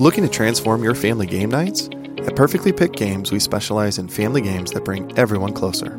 [0.00, 1.90] Looking to transform your family game nights?
[2.26, 5.94] At Perfectly Picked Games, we specialize in family games that bring everyone closer.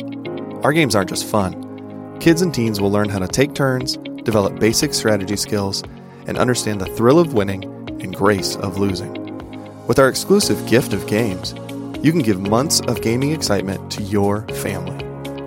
[0.64, 2.18] Our games aren't just fun.
[2.20, 5.84] Kids and teens will learn how to take turns, develop basic strategy skills,
[6.26, 7.64] and understand the thrill of winning
[8.02, 9.14] and grace of losing.
[9.86, 11.54] With our exclusive gift of games,
[12.04, 14.98] you can give months of gaming excitement to your family.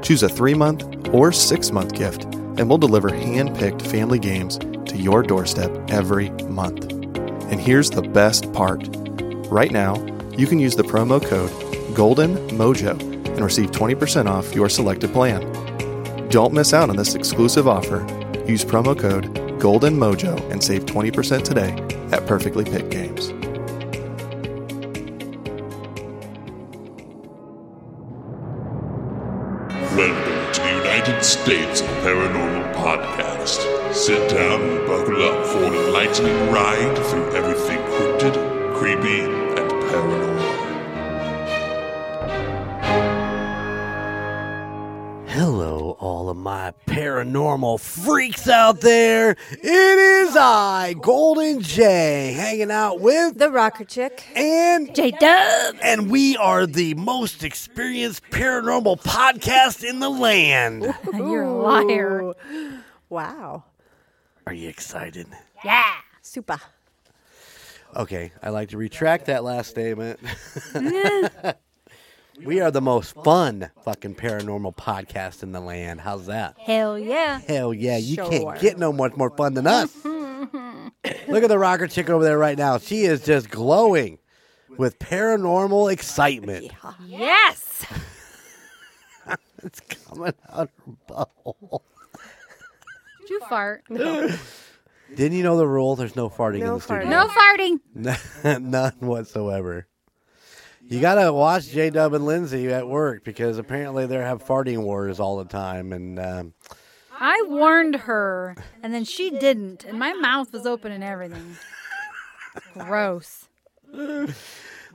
[0.00, 4.58] Choose a three month or six month gift, and we'll deliver hand picked family games
[4.58, 6.93] to your doorstep every month.
[7.50, 8.88] And here's the best part
[9.50, 9.94] right now,
[10.36, 11.50] you can use the promo code
[11.94, 15.40] Golden Mojo and receive 20% off your selected plan.
[16.30, 18.00] Don't miss out on this exclusive offer.
[18.46, 21.72] Use promo code Golden Mojo and save 20% today
[22.12, 23.30] at Perfectly Picked Games.
[29.94, 33.13] Welcome to the United States Paranormal Podcast.
[33.94, 38.34] Sit down and buckle up for an enlightening ride through everything cryptid,
[38.76, 40.34] creepy, and paranormal.
[45.28, 49.30] Hello, all of my paranormal freaks out there.
[49.50, 54.24] It is I, Golden Jay, hanging out with The rocker chick.
[54.36, 55.76] and J Dub.
[55.82, 60.82] and we are the most experienced paranormal podcast in the land.
[61.12, 62.34] You're a liar.
[63.08, 63.64] Wow.
[64.46, 65.26] Are you excited?
[65.64, 65.94] Yeah.
[66.22, 66.58] Super.
[67.96, 70.18] Okay, I like to retract that last statement.
[72.44, 76.00] we are the most fun fucking paranormal podcast in the land.
[76.00, 76.56] How's that?
[76.58, 77.40] Hell yeah.
[77.46, 78.28] Hell yeah, you Sure.
[78.30, 79.94] can't get no much more fun than us.
[80.04, 82.78] Look at the rocker chick over there right now.
[82.78, 84.18] She is just glowing
[84.76, 86.72] with paranormal excitement.
[87.06, 87.84] Yes.
[89.62, 91.80] It's coming out her butthole.
[93.24, 93.84] Did you fart?
[93.88, 95.96] Didn't you know the rule?
[95.96, 97.08] There's no farting in No the studio.
[97.08, 97.80] No farting.
[98.60, 99.86] None whatsoever.
[100.82, 105.20] You gotta watch J Dub and Lindsay at work because apparently they have farting wars
[105.20, 105.94] all the time.
[105.94, 106.52] And um,
[107.12, 111.56] I warned her, and then she didn't, and my mouth was open and everything.
[112.74, 113.48] Gross.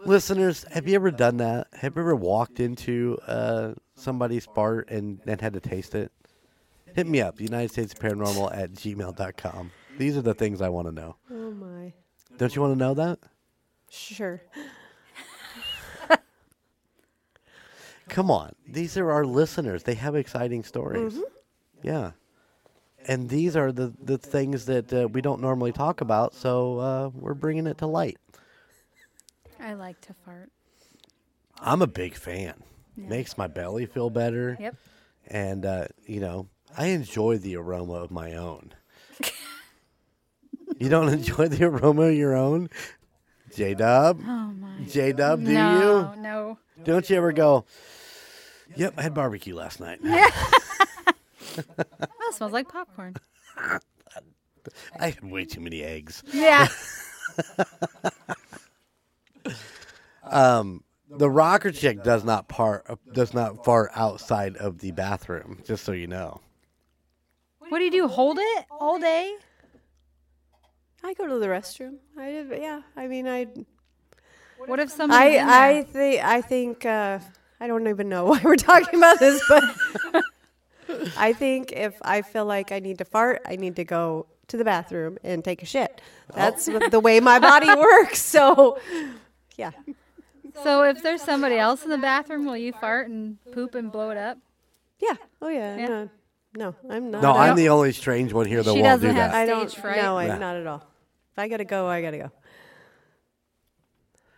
[0.05, 1.67] listeners, have you ever done that?
[1.73, 6.11] Have you ever walked into uh, somebody's fart and, and had to taste it?
[6.95, 9.71] Hit me up, United States Paranormal at gmail.com.
[9.97, 11.15] These are the things I want to know.
[11.31, 11.93] Oh my.
[12.37, 13.19] Don't you want to know that?
[13.89, 14.41] Sure.
[18.09, 18.53] Come on.
[18.67, 19.83] These are our listeners.
[19.83, 21.19] They have exciting stories.
[21.83, 22.11] Yeah.
[23.07, 27.09] And these are the, the things that uh, we don't normally talk about, so uh,
[27.13, 28.17] we're bringing it to light.
[29.59, 30.51] I like to fart.
[31.59, 32.63] I'm a big fan.
[32.95, 34.57] Makes my belly feel better.
[34.59, 34.75] Yep.
[35.27, 36.47] And, uh, you know,
[36.77, 38.73] I enjoy the aroma of my own.
[40.79, 42.69] you don't enjoy the aroma of your own?
[43.55, 44.19] J Dub?
[44.23, 44.83] Oh my.
[44.87, 46.21] J Dub, do no, you?
[46.21, 46.57] no.
[46.83, 47.65] Don't you ever go,
[48.75, 49.99] yep, I had barbecue last night.
[51.55, 53.15] That smells like popcorn.
[54.99, 56.23] I had way too many eggs.
[56.31, 56.67] Yeah.
[60.23, 65.83] um, The rocker chick does not part does not fart outside of the bathroom, just
[65.83, 66.39] so you know.
[67.69, 68.07] What do you do?
[68.07, 69.35] Hold it all day?
[71.03, 71.97] I go to the restroom.
[72.17, 72.81] I yeah.
[72.97, 73.47] I mean, I
[74.57, 75.39] What if somebody?
[75.39, 77.19] I I think I think uh,
[77.59, 79.63] I don't even know why we're talking about this, but
[81.17, 84.57] I think if I feel like I need to fart, I need to go to
[84.57, 86.01] the bathroom and take a shit.
[86.33, 88.21] That's what- the way my body works.
[88.21, 88.79] So,
[89.57, 89.71] yeah.
[90.63, 94.09] So if there's somebody else in the bathroom, will you fart and poop and blow
[94.09, 94.37] it up?
[94.99, 95.15] Yeah.
[95.41, 95.77] Oh yeah.
[95.77, 96.05] Yeah.
[96.55, 97.21] No, no, I'm not.
[97.21, 99.37] No, I I'm the only strange one here that She won't do doesn't have that.
[99.41, 99.69] I don't.
[99.69, 99.97] stage fright.
[100.01, 100.37] No, I, Yeah.
[100.37, 100.83] not at all.
[101.31, 102.31] If I gotta go, I gotta go.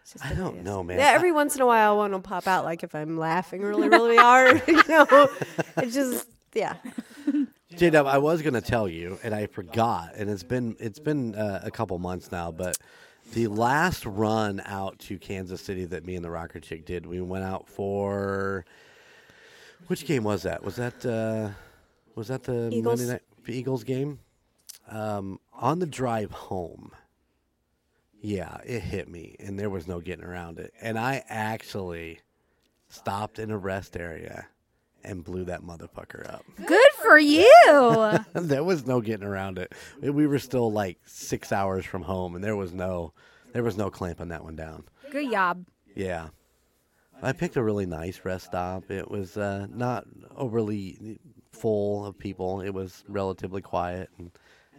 [0.02, 0.66] It's just I don't it is.
[0.66, 1.00] know, man.
[1.00, 3.88] Yeah, every once in a while, one will pop out, like if I'm laughing really,
[3.88, 4.62] really hard.
[4.68, 5.30] you know,
[5.78, 6.76] it's just yeah.
[7.78, 11.34] J Dub, I was gonna tell you, and I forgot, and it's been it's been
[11.36, 12.78] uh, a couple months now, but
[13.34, 17.22] the last run out to Kansas City that me and the Rocker Chick did, we
[17.22, 18.66] went out for
[19.88, 20.62] which game was that?
[20.66, 21.52] Was that uh,
[22.22, 23.00] was that the Eagles.
[23.00, 24.20] Monday night Eagles game?
[24.88, 26.92] Um, on the drive home,
[28.22, 32.20] yeah, it hit me, and there was no getting around it, and I actually
[32.90, 34.46] stopped in a rest area
[35.04, 36.46] and blew that motherfucker up.
[36.64, 38.20] Good for you.
[38.36, 39.74] there was no getting around it.
[40.00, 43.14] We were still like six hours from home, and there was no,
[43.52, 44.84] there was no clamping that one down.
[45.10, 45.66] Good job.
[45.96, 46.28] Yeah,
[47.24, 48.92] I picked a really nice rest stop.
[48.92, 51.20] It was uh, not overly
[51.52, 52.62] full of people.
[52.62, 54.32] It was relatively quiet, and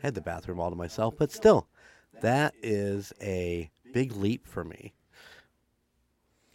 [0.02, 1.14] I had the bathroom all to myself.
[1.18, 1.68] But still,
[2.20, 4.92] that is a big leap for me.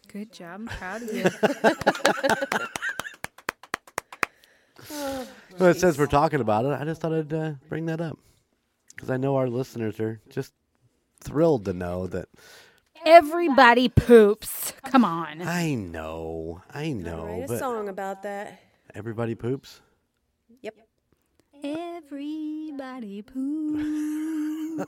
[0.07, 0.61] Good job.
[0.61, 1.25] I'm proud of you.
[5.57, 8.19] But since we're talking about it, I just thought I'd uh, bring that up
[8.95, 10.53] because I know our listeners are just
[11.19, 12.29] thrilled to know that.
[13.05, 14.73] Everybody poops.
[14.83, 15.41] Come on.
[15.41, 18.59] I know, I know, Write a song about that.
[18.93, 19.81] everybody poops.
[21.63, 24.86] Everybody poops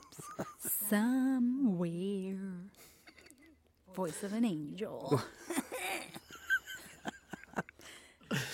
[0.88, 2.36] somewhere.
[3.94, 5.20] Voice of an angel.
[8.30, 8.44] it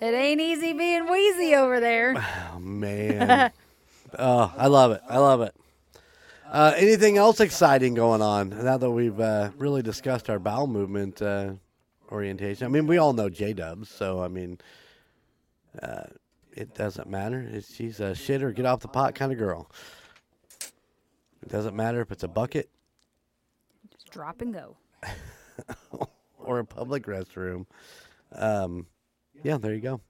[0.00, 2.14] ain't easy being wheezy over there.
[2.16, 3.50] Oh man,
[4.18, 5.00] oh, I love it.
[5.08, 5.54] I love it.
[6.50, 11.20] Uh, anything else exciting going on now that we've uh, really discussed our bowel movement
[11.22, 11.52] uh,
[12.10, 12.64] orientation?
[12.66, 14.58] I mean, we all know J Dubs, so I mean,
[15.82, 16.04] uh,
[16.56, 17.46] it doesn't matter.
[17.52, 19.70] It's, she's a shit or get off the pot kind of girl.
[21.42, 22.68] It doesn't matter if it's a bucket
[23.90, 24.76] Just drop and go.
[26.38, 27.66] or a public restroom.
[28.32, 28.86] Um,
[29.42, 30.00] yeah, there you go.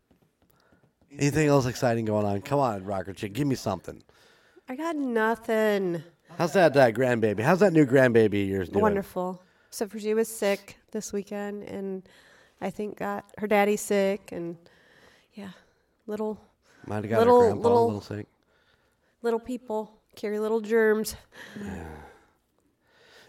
[1.12, 2.40] Anything else exciting going on?
[2.40, 4.02] Come on, rocker chick, give me something.
[4.68, 6.02] I got nothing.
[6.38, 7.40] How's that uh, grandbaby?
[7.40, 8.82] How's that new grandbaby of yours doing?
[8.82, 9.42] Wonderful.
[9.70, 12.08] So for she was sick this weekend, and
[12.60, 14.56] I think got her daddy sick, and
[15.34, 15.50] yeah,
[16.06, 16.40] little
[16.86, 18.26] Might have got Little- her grandpa little- a little sick.
[19.22, 21.14] little people carry little germs.
[21.60, 21.86] Yeah.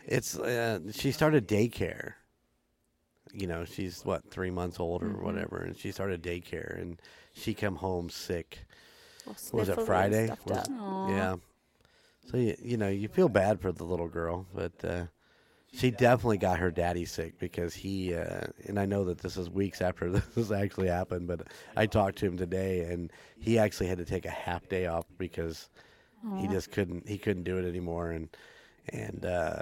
[0.08, 2.14] It's uh, she started daycare.
[3.34, 5.24] You know, she's what three months old or Mm-hmm.
[5.24, 7.00] whatever, and she started daycare, and
[7.34, 8.66] she come home sick.
[9.28, 10.30] all Was it Friday?
[10.46, 11.36] Was- yeah.
[12.30, 15.06] So you you know you feel bad for the little girl, but uh,
[15.74, 19.50] she definitely got her daddy sick because he uh, and I know that this is
[19.50, 23.98] weeks after this actually happened, but I talked to him today, and he actually had
[24.00, 25.70] to take a half day off because
[26.38, 28.30] he just couldn't he couldn't do it anymore, and
[28.90, 29.62] and uh,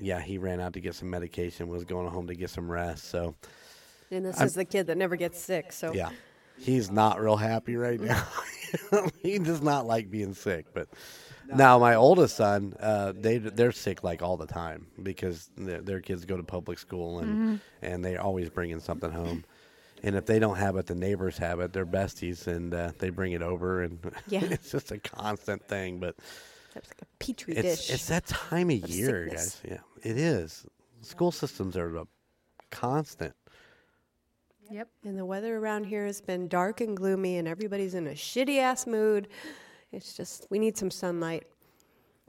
[0.00, 3.04] yeah, he ran out to get some medication, was going home to get some rest,
[3.10, 3.34] so.
[4.10, 5.72] And this I'm- is the kid that never gets sick.
[5.72, 6.10] So Yeah.
[6.60, 8.26] He's not real happy right now.
[9.22, 10.66] he does not like being sick.
[10.74, 10.88] But
[11.56, 16.00] now my oldest son, uh, they they're sick like all the time because their, their
[16.00, 19.44] kids go to public school and and they always bring in something home.
[20.02, 21.72] And if they don't have it, the neighbors have it.
[21.72, 23.98] They're besties, and uh, they bring it over, and
[24.28, 24.44] Yeah.
[24.44, 25.98] it's just a constant thing.
[25.98, 26.14] But
[26.76, 27.94] it's like a petri it's dish.
[27.94, 29.60] it's that time of of year, sickness.
[29.64, 29.72] guys.
[30.04, 30.64] Yeah, it is.
[31.02, 32.06] School systems are a
[32.70, 33.34] constant.
[34.70, 34.88] Yep.
[35.04, 38.58] and the weather around here has been dark and gloomy, and everybody's in a shitty
[38.58, 39.26] ass mood.
[39.92, 41.44] It's just we need some sunlight.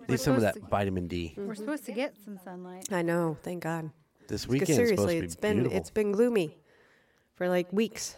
[0.08, 1.34] Need some of that supposed vitamin D.
[1.36, 1.54] We're mm-hmm.
[1.54, 2.88] supposed to get some sunlight.
[2.92, 3.92] I know, thank God.
[4.28, 5.78] This weekend is supposed seriously, to be it's been beautiful.
[5.78, 6.58] it's been gloomy
[7.36, 8.16] for like weeks.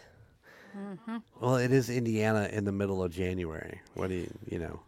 [0.76, 1.16] Mm-hmm.
[1.40, 3.80] Well, it is Indiana in the middle of January.
[3.94, 4.80] What do you, you know?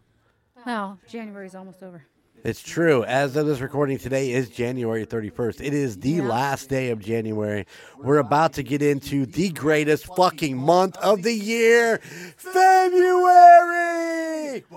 [0.65, 2.05] Well, January's almost over.
[2.45, 3.03] It's true.
[3.03, 5.65] As of this recording today is January 31st.
[5.65, 7.65] It is the last day of January.
[7.97, 11.97] We're about to get into the greatest fucking month of the year,
[12.37, 12.63] February.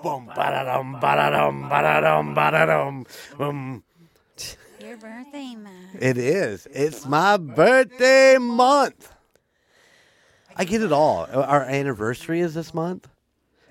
[0.02, 3.04] Boom, ba-da-dum, ba-da-dum, ba-da-dum, ba-da-dum.
[3.36, 3.84] Boom.
[4.80, 5.94] Your birthday month.
[6.00, 6.66] It is.
[6.72, 9.12] It's my birthday month.
[10.56, 11.26] I get it all.
[11.30, 13.08] Our anniversary is this month,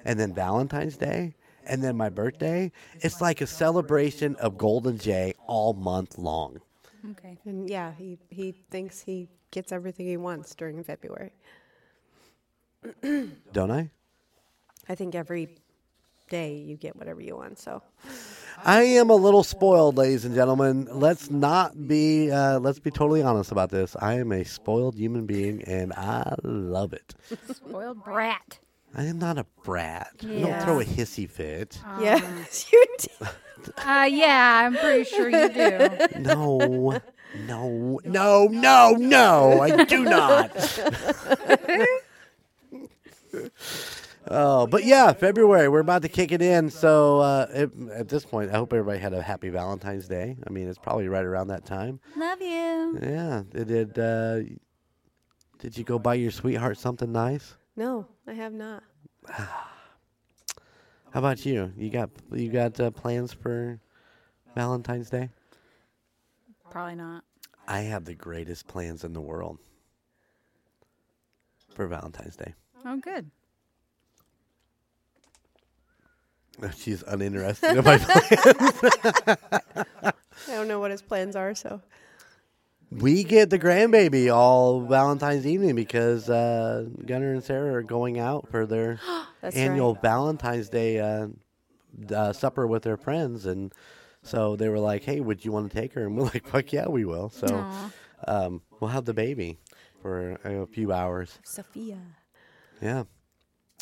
[0.06, 1.34] and then Valentine's Day,
[1.68, 2.72] and then my birthday.
[3.02, 6.62] It's like a celebration of Golden Jay all month long.
[7.12, 7.38] Okay.
[7.46, 11.32] And yeah, he he thinks he gets everything he wants during February.
[13.54, 13.90] Don't I?
[14.90, 15.58] I think every
[16.30, 17.60] day you get whatever you want.
[17.60, 17.82] So
[18.64, 20.88] I am a little spoiled, ladies and gentlemen.
[20.92, 22.32] Let's not be.
[22.32, 23.96] Uh, let's be totally honest about this.
[24.00, 27.16] I am a spoiled human being, and I love it.
[27.54, 28.60] Spoiled brat.
[28.96, 30.14] I am not a brat.
[30.24, 31.80] I don't throw a hissy fit.
[32.00, 33.12] yes, you did.
[33.86, 35.90] Uh, yeah, I'm pretty sure you do.
[36.20, 37.00] No,
[37.46, 40.52] no, no, no, no, I do not.
[44.30, 46.70] oh, but yeah, February, we're about to kick it in.
[46.70, 50.38] So uh, it, at this point, I hope everybody had a happy Valentine's Day.
[50.48, 52.00] I mean, it's probably right around that time.
[52.16, 53.00] Love you.
[53.02, 54.40] Yeah, did did, uh,
[55.60, 57.56] did you go buy your sweetheart something nice?
[57.78, 58.84] No, I have not.
[59.30, 59.70] How
[61.14, 61.72] about you?
[61.78, 63.80] You got you got uh, plans for
[64.56, 65.30] Valentine's Day?
[66.72, 67.24] Probably not.
[67.68, 69.60] I have the greatest plans in the world
[71.74, 72.56] for Valentine's Day.
[72.84, 73.30] Oh, good.
[76.78, 78.28] She's uninterested in my plans.
[80.04, 80.14] I
[80.48, 81.54] don't know what his plans are.
[81.54, 81.82] So
[82.90, 88.48] We get the grandbaby all Valentine's evening because uh, Gunnar and Sarah are going out
[88.50, 89.00] for their
[89.44, 90.02] annual right.
[90.02, 91.28] Valentine's Day uh,
[92.14, 93.74] uh, supper with their friends, and
[94.24, 96.72] So they were like, "Hey, would you want to take her?" And we're like, "Fuck
[96.72, 97.66] yeah, we will." So
[98.28, 99.60] um, we'll have the baby
[100.02, 101.40] for a few hours.
[101.44, 102.00] Sophia.
[102.82, 103.04] Yeah,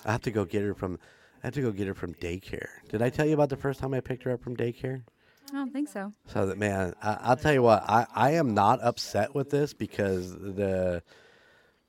[0.05, 0.97] I have to go get her from.
[1.43, 2.69] I have to go get her from daycare.
[2.89, 5.03] Did I tell you about the first time I picked her up from daycare?
[5.51, 6.11] I don't think so.
[6.27, 9.73] So that man, I, I'll tell you what, I, I am not upset with this
[9.73, 11.03] because the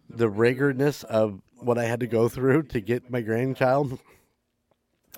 [0.08, 3.98] the rigorness of what I had to go through to get my grandchild.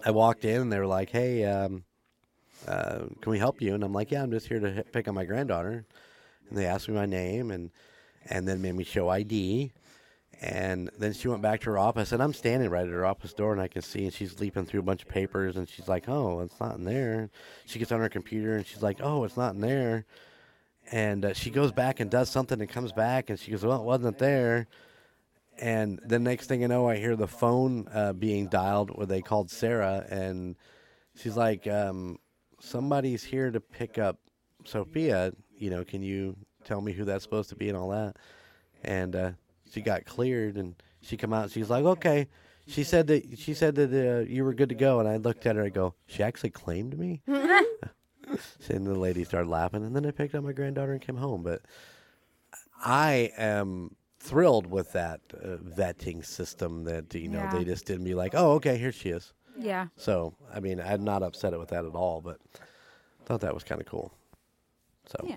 [0.05, 1.85] I walked in and they were like, "Hey, um,
[2.67, 5.15] uh, can we help you?" And I'm like, "Yeah, I'm just here to pick up
[5.15, 5.85] my granddaughter."
[6.49, 7.71] And they asked me my name and
[8.27, 9.73] and then made me show ID.
[10.41, 13.33] And then she went back to her office, and I'm standing right at her office
[13.33, 15.89] door, and I can see, and she's leaping through a bunch of papers, and she's
[15.89, 17.31] like, "Oh, it's not in there."
[17.67, 20.07] She gets on her computer, and she's like, "Oh, it's not in there."
[20.93, 23.81] And uh, she goes back and does something, and comes back, and she goes, "Well,
[23.81, 24.69] it wasn't there."
[25.59, 29.23] And the next thing I know, I hear the phone uh, being dialed, where they
[29.23, 30.55] called Sarah, and
[31.17, 32.19] she's like, um,
[32.61, 34.19] "Somebody's here to pick up
[34.65, 35.33] Sophia.
[35.57, 38.17] You know, can you tell me who that's supposed to be and all that?"
[38.85, 39.31] And uh,
[39.73, 41.51] she got cleared, and she come out.
[41.51, 42.29] She's like, "Okay."
[42.67, 45.47] She said that she said that uh, you were good to go, and I looked
[45.47, 45.65] at her.
[45.65, 47.23] I go, "She actually claimed me."
[48.69, 51.43] and the lady started laughing, and then I picked up my granddaughter and came home.
[51.43, 51.63] But
[52.85, 57.51] I am thrilled with that uh, vetting system that you know Yeah.
[57.59, 59.87] they just didn't be like, "Oh, okay, here she is." Yeah.
[59.97, 62.39] So I mean, I'm not upset with that at all, but
[63.25, 64.13] thought that was kind of cool.
[65.07, 65.37] So, Yeah.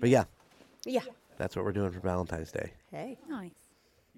[0.00, 0.24] but yeah,
[0.84, 1.00] Yeah.
[1.38, 2.72] That's what we're doing for Valentine's Day.
[2.90, 3.52] Hey, Nice.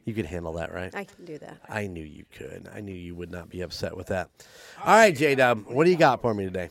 [0.04, 0.94] You could handle that, right?
[0.94, 1.58] I can do that.
[1.68, 2.66] I knew you could.
[2.74, 4.30] I knew you would not be upset with that.
[4.82, 6.70] All right, J Dub, what do you got for me today?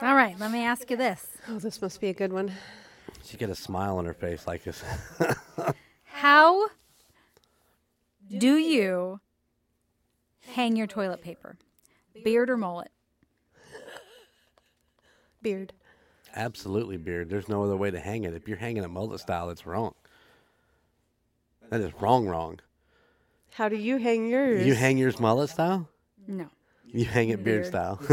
[0.00, 0.38] All right.
[0.38, 2.52] Let me ask you this: Oh, this must be a good one.
[3.22, 4.82] She got a smile on her face like this.
[6.04, 6.68] How
[8.38, 9.20] do you
[10.54, 11.58] hang your toilet paper?
[12.24, 12.90] Beard or mullet?
[15.42, 15.72] Beard.
[16.34, 17.28] Absolutely, beard.
[17.28, 18.34] There's no other way to hang it.
[18.34, 19.94] If you're hanging it mullet style, it's wrong.
[21.70, 22.58] That is wrong, wrong.
[23.52, 24.66] How do you hang yours?
[24.66, 25.88] You hang yours mullet style?
[26.26, 26.46] No.
[26.92, 27.66] You hang it beard Beard.
[27.66, 28.00] style.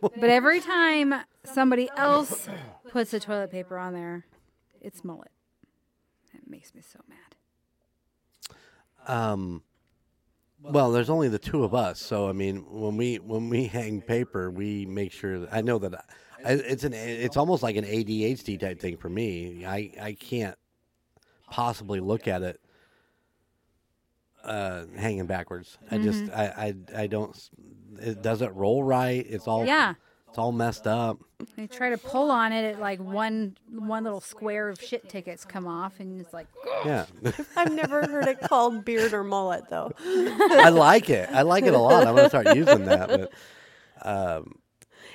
[0.00, 2.48] But every time somebody else
[2.90, 4.24] puts the toilet paper on there,
[4.80, 5.30] it's mullet.
[6.34, 8.56] It makes me so mad.
[9.06, 9.62] um,
[10.62, 14.00] well, there's only the two of us, so I mean, when we when we hang
[14.00, 15.40] paper, we make sure.
[15.40, 16.02] That, I know that I,
[16.44, 19.64] it's an it's almost like an ADHD type thing for me.
[19.66, 20.56] I I can't
[21.50, 22.60] possibly look at it
[24.44, 25.78] uh, hanging backwards.
[25.90, 27.50] I just I, I I don't.
[28.00, 29.24] It doesn't roll right.
[29.28, 29.94] It's all Yeah.
[30.28, 31.18] It's all messed up.
[31.56, 35.44] They try to pull on it at like one one little square of shit tickets
[35.46, 36.48] come off, and it's like,
[36.84, 37.06] Yeah,
[37.56, 39.90] I've never heard it called beard or mullet though.
[40.04, 41.30] I like it.
[41.32, 42.06] I like it a lot.
[42.06, 43.08] I'm gonna start using that.
[43.08, 43.32] But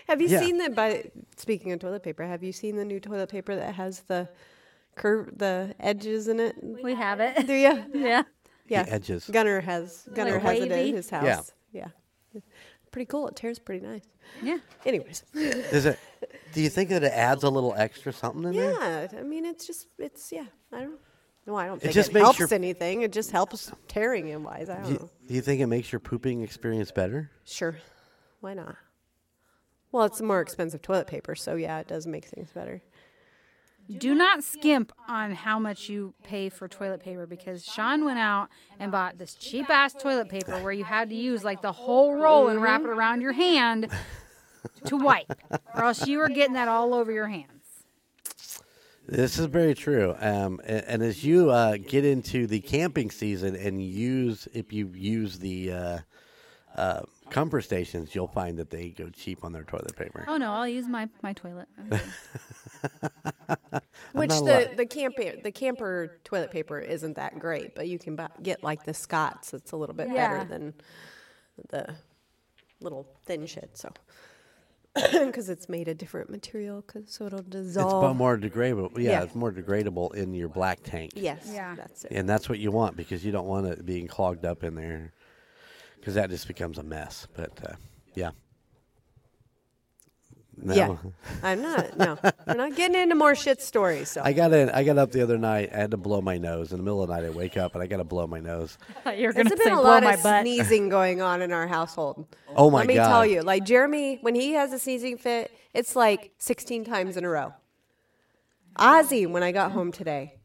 [0.08, 0.40] Have you Yeah.
[0.40, 0.70] seen the?
[0.70, 4.30] By speaking of toilet paper, have you seen the new toilet paper that has the
[4.96, 6.56] curve, the edges in it?
[6.62, 7.48] we have it.
[7.48, 7.84] Do you?
[7.94, 8.24] yeah.
[8.68, 8.84] Yeah.
[8.84, 9.30] the edges.
[9.32, 11.52] Gunner has Gunner has it in his house.
[11.72, 11.88] Yeah.
[12.34, 12.42] Yeah.
[12.92, 13.28] Pretty cool.
[13.28, 14.04] It tears pretty nice.
[14.42, 14.58] Yeah.
[14.86, 15.24] Anyways.
[15.34, 15.98] Is it?
[16.54, 18.72] Do you think that it adds a little extra something in there?
[18.72, 19.08] Yeah.
[19.20, 20.46] I mean, it's just it's yeah.
[20.72, 21.00] I don't.
[21.46, 23.02] No, I don't It think it, just makes helps your- anything.
[23.02, 24.70] It just helps tearing him wise.
[24.70, 25.10] I don't Do you, know.
[25.28, 27.32] do you think it makes your pooping experience better?
[27.44, 27.76] Sure.
[28.40, 28.78] Why not?
[29.94, 32.82] Well, it's more expensive toilet paper, so yeah, it does make things better.
[34.00, 38.50] Do not skimp on how much you pay for toilet paper because Sean went out
[38.80, 42.16] and bought this cheap ass toilet paper where you had to use like the whole
[42.16, 43.88] roll and wrap it around your hand
[44.86, 45.32] to wipe,
[45.76, 47.50] or else you were getting that all over your hands.
[49.08, 50.16] This is very true.
[50.20, 54.90] Um, and, and as you uh, get into the camping season and use, if you
[54.96, 56.00] use the uh,
[56.76, 60.26] uh, comfort stations, you'll find that they go cheap on their toilet paper.
[60.28, 61.68] Oh no, I'll use my my toilet.
[64.14, 68.16] Which the li- the camper the camper toilet paper isn't that great, but you can
[68.16, 69.54] buy, get like the Scott's.
[69.54, 70.38] It's a little bit Yeah.
[70.44, 70.74] better than
[71.70, 71.96] the
[72.80, 73.72] little thin shit.
[73.78, 73.90] So
[75.26, 78.04] because it's made a different material, 'cause- so it'll It's dissolve.
[78.04, 78.92] bu- more degradable.
[78.98, 79.24] Yeah, Yeah.
[79.24, 81.12] it's more degradable in your black tank.
[81.16, 81.74] yes, Yeah.
[81.76, 82.12] that's it.
[82.12, 85.14] And that's what you want because you don't want it being clogged up in there
[86.04, 87.30] because that just becomes a mess.
[87.34, 87.76] But uh,
[88.14, 88.32] yeah.
[90.62, 90.76] No.
[90.76, 90.96] Yeah,
[91.44, 91.98] I'm not.
[91.98, 94.10] No, we're not getting into more shit stories.
[94.10, 95.70] So I got in, I got up the other night.
[95.74, 96.72] I had to blow my nose.
[96.74, 98.42] In the middle of the night, I wake up and I got to blow my
[98.42, 98.78] nose.
[99.18, 100.42] You're gonna been say a blow lot my of butt.
[100.42, 102.28] sneezing going on in our household.
[102.56, 102.80] Oh my god!
[102.80, 103.08] Let me God.
[103.08, 107.24] tell you, like Jeremy, when he has a sneezing fit, it's like 16 times in
[107.24, 107.54] a row.
[108.78, 110.36] Ozzy, when I got home today,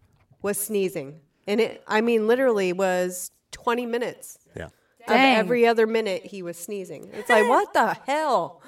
[0.41, 4.69] was sneezing, and it, I mean, literally was 20 minutes Yeah.
[5.11, 7.11] Of every other minute he was sneezing.
[7.13, 8.63] It's like, what the hell?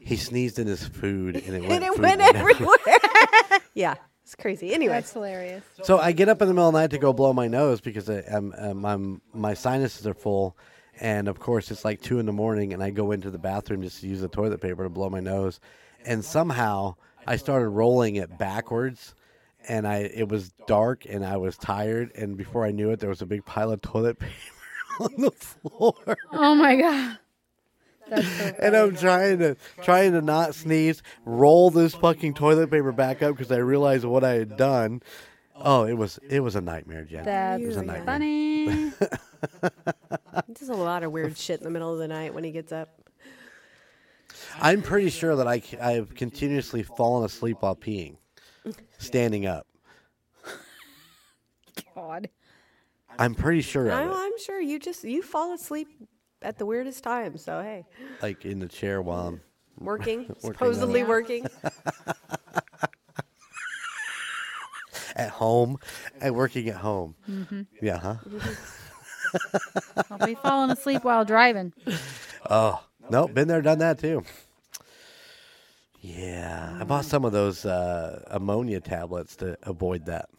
[0.00, 2.78] he sneezed in his food and it went, and it went went everywhere.
[3.74, 3.94] yeah,
[4.24, 4.72] it's crazy.
[4.72, 5.62] Anyway, That's hilarious.
[5.82, 7.80] So I get up in the middle of the night to go blow my nose
[7.80, 10.56] because I, I'm, um, I'm, my sinuses are full,
[10.98, 13.82] and of course it's like two in the morning, and I go into the bathroom
[13.82, 15.60] just to use the toilet paper to blow my nose,
[16.04, 19.14] and somehow I started rolling it backwards,
[19.68, 23.10] and I it was dark and I was tired, and before I knew it, there
[23.10, 24.32] was a big pile of toilet paper
[25.00, 25.94] on the floor.
[26.32, 27.18] Oh my god.
[28.08, 28.16] So
[28.58, 33.36] And I'm trying to trying to not sneeze, roll this fucking toilet paper back up
[33.36, 35.02] because I realized what I had done.
[35.54, 37.24] Oh, it was it was a nightmare, Jen.
[37.24, 38.04] That's it was a nightmare.
[38.04, 38.66] funny.
[40.48, 42.72] there's a lot of weird shit in the middle of the night when he gets
[42.72, 42.88] up.
[44.60, 48.16] I'm pretty sure that I I have continuously fallen asleep while peeing,
[48.98, 49.66] standing up.
[51.94, 52.28] God.
[53.20, 55.88] I'm pretty sure I'm, I'm sure you just you fall asleep
[56.42, 57.44] at the weirdest times.
[57.44, 57.84] So hey,
[58.22, 59.40] like in the chair while I'm.
[59.78, 61.46] working, supposedly working.
[65.16, 65.76] At home,
[66.20, 67.14] and working at home.
[67.28, 67.62] Mm-hmm.
[67.82, 68.14] Yeah, huh?
[70.10, 71.72] I'll be falling asleep while driving.
[72.48, 74.24] Oh, nope, been there, done that too.
[76.00, 80.30] Yeah, I bought some of those uh, ammonia tablets to avoid that.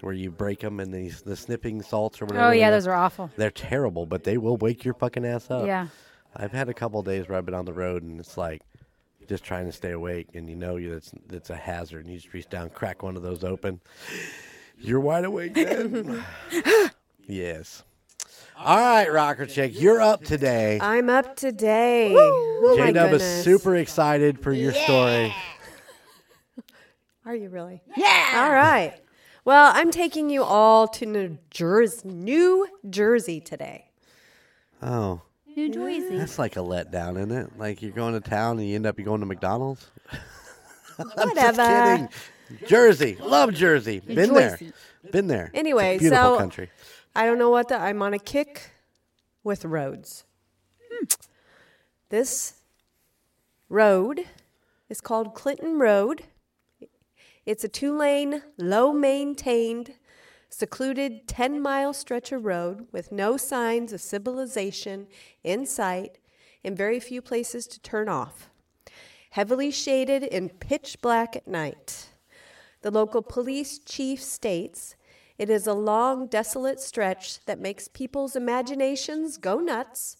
[0.00, 2.46] Where you break them and these the snipping salts or whatever.
[2.46, 3.30] Oh yeah, those are awful.
[3.36, 5.66] They're terrible, but they will wake your fucking ass up.
[5.66, 5.88] Yeah.
[6.36, 8.62] I've had a couple days where I've been on the road and it's like
[9.28, 12.04] just trying to stay awake, and you know you it's it's a hazard.
[12.04, 13.80] And you just reach down, crack one of those open.
[14.78, 16.24] You're wide awake, then.
[17.26, 17.82] yes.
[18.56, 20.78] All right, Rocker Chick, you're up today.
[20.80, 22.12] I'm up today.
[22.12, 25.32] Oh, oh my J Dub is super excited for your story.
[27.24, 27.82] Are you really?
[27.96, 28.32] Yeah.
[28.34, 28.94] All right.
[29.48, 33.86] Well, I'm taking you all to New Jersey, New Jersey today.
[34.82, 35.22] Oh,
[35.56, 36.18] New Jersey.
[36.18, 37.58] that's like a letdown, isn't it?
[37.58, 39.90] Like you're going to town and you end up going to McDonald's.
[40.96, 41.56] Whatever.
[41.56, 42.10] Just
[42.50, 42.68] kidding.
[42.68, 44.00] Jersey, love Jersey.
[44.00, 44.58] Been there,
[45.10, 45.46] been there.
[45.46, 46.68] It's a Anyway, beautiful so- country.
[47.16, 48.72] I don't know what the I'm on a kick
[49.42, 50.24] with roads.
[50.92, 51.04] Hmm.
[52.10, 52.52] This
[53.70, 54.26] road
[54.90, 56.24] is called Clinton Road.
[57.48, 59.94] It's a two lane, low maintained,
[60.50, 65.06] secluded 10 mile stretch of road with no signs of civilization
[65.42, 66.18] in sight
[66.62, 68.50] and very few places to turn off.
[69.30, 72.10] Heavily shaded and pitch black at night.
[72.82, 74.94] The local police chief states
[75.38, 80.18] it is a long, desolate stretch that makes people's imaginations go nuts.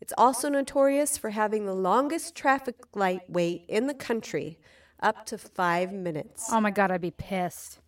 [0.00, 4.58] It's also notorious for having the longest traffic light wait in the country,
[5.02, 6.48] up to five minutes.
[6.50, 7.80] Oh my god, I'd be pissed.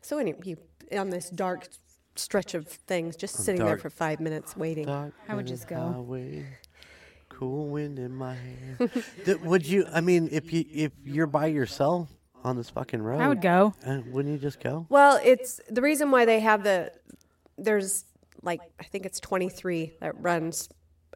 [0.00, 0.56] So, anyway, you
[0.98, 1.68] on this dark
[2.16, 4.88] stretch of things, just sitting there for five minutes waiting.
[4.88, 5.76] I would just go.
[5.76, 6.46] Highway,
[7.28, 8.88] cool wind in my hair.
[9.24, 9.86] Th- would you?
[9.92, 12.08] I mean, if you if you're by yourself
[12.44, 13.74] on this fucking road, I would go.
[13.84, 14.86] Uh, wouldn't you just go?
[14.88, 16.92] Well, it's the reason why they have the
[17.58, 18.04] there's
[18.42, 20.68] like I think it's 23 that runs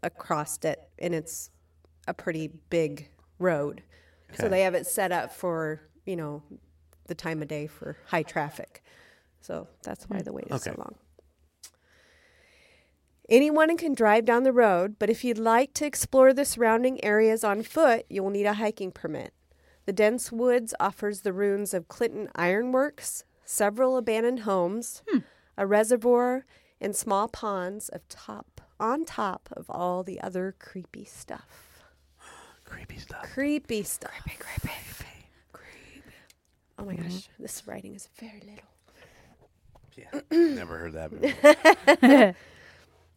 [0.02, 1.50] across it, and it's
[2.06, 3.82] a pretty big road.
[4.34, 6.42] So they have it set up for you know
[7.06, 8.82] the time of day for high traffic.
[9.40, 10.94] So that's why the wait is so long.
[13.28, 17.44] Anyone can drive down the road, but if you'd like to explore the surrounding areas
[17.44, 19.34] on foot, you will need a hiking permit.
[19.84, 25.18] The dense woods offers the ruins of Clinton Ironworks, several abandoned homes, hmm.
[25.58, 26.46] a reservoir,
[26.80, 31.67] and small ponds of top on top of all the other creepy stuff.
[32.68, 33.22] Creepy stuff.
[33.32, 34.10] Creepy stuff.
[34.10, 34.74] Creepy, creepy,
[35.52, 36.16] creepy.
[36.78, 38.64] Oh my gosh, this writing is very little.
[39.96, 41.20] Yeah, never heard that.
[42.00, 42.34] Before.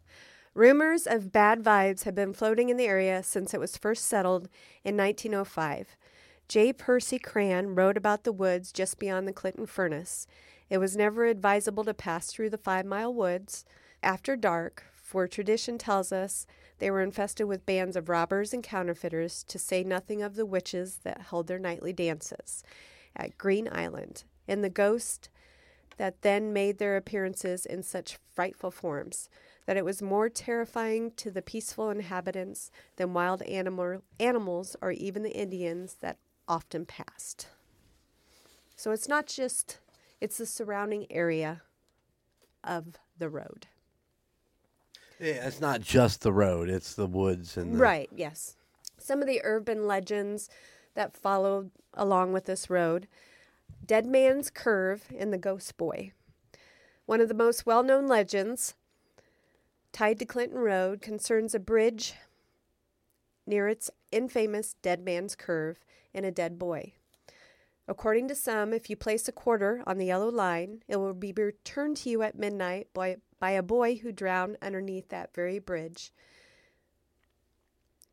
[0.54, 4.50] Rumors of bad vibes have been floating in the area since it was first settled
[4.84, 5.96] in 1905.
[6.48, 6.74] J.
[6.74, 10.28] Percy Crayon wrote about the woods just beyond the Clinton Furnace.
[10.70, 13.64] It was never advisable to pass through the five mile woods
[14.04, 16.46] after dark, for tradition tells us
[16.82, 21.02] they were infested with bands of robbers and counterfeiters, to say nothing of the witches
[21.04, 22.64] that held their nightly dances
[23.16, 25.30] at Green Island, and the ghost
[25.98, 29.30] that then made their appearances in such frightful forms
[29.68, 35.22] that it was more terrifying to the peaceful inhabitants than wild animal, animals or even
[35.22, 36.18] the Indians that
[36.48, 37.46] often passed.
[38.76, 39.78] So it's not just,
[40.20, 41.62] it's the surrounding area
[42.64, 43.68] of the road.
[45.22, 48.56] Yeah, it's not just the road; it's the woods and the, Right, yes.
[48.98, 50.50] Some of the urban legends
[50.94, 53.08] that followed along with this road
[53.86, 56.12] Dead Man's Curve and the Ghost Boy.
[57.06, 58.76] One of the most well known legends
[59.92, 62.14] tied to Clinton Road concerns a bridge
[63.46, 65.80] near its infamous Dead Man's Curve
[66.14, 66.94] and a dead boy.
[67.88, 71.34] According to some, if you place a quarter on the yellow line, it will be
[71.34, 76.14] returned to you at midnight by, by a boy who drowned underneath that very bridge.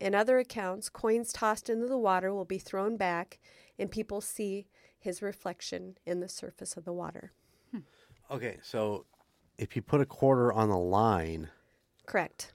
[0.01, 3.39] In other accounts, coins tossed into the water will be thrown back,
[3.79, 7.33] and people see his reflection in the surface of the water.
[7.71, 7.81] Hmm.
[8.31, 9.05] Okay, so
[9.59, 11.51] if you put a quarter on the line,
[12.07, 12.55] Correct.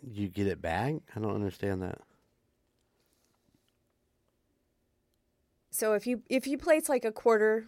[0.00, 0.94] you get it back.
[1.16, 1.98] I don't understand that.
[5.72, 7.66] So if you if you place like a quarter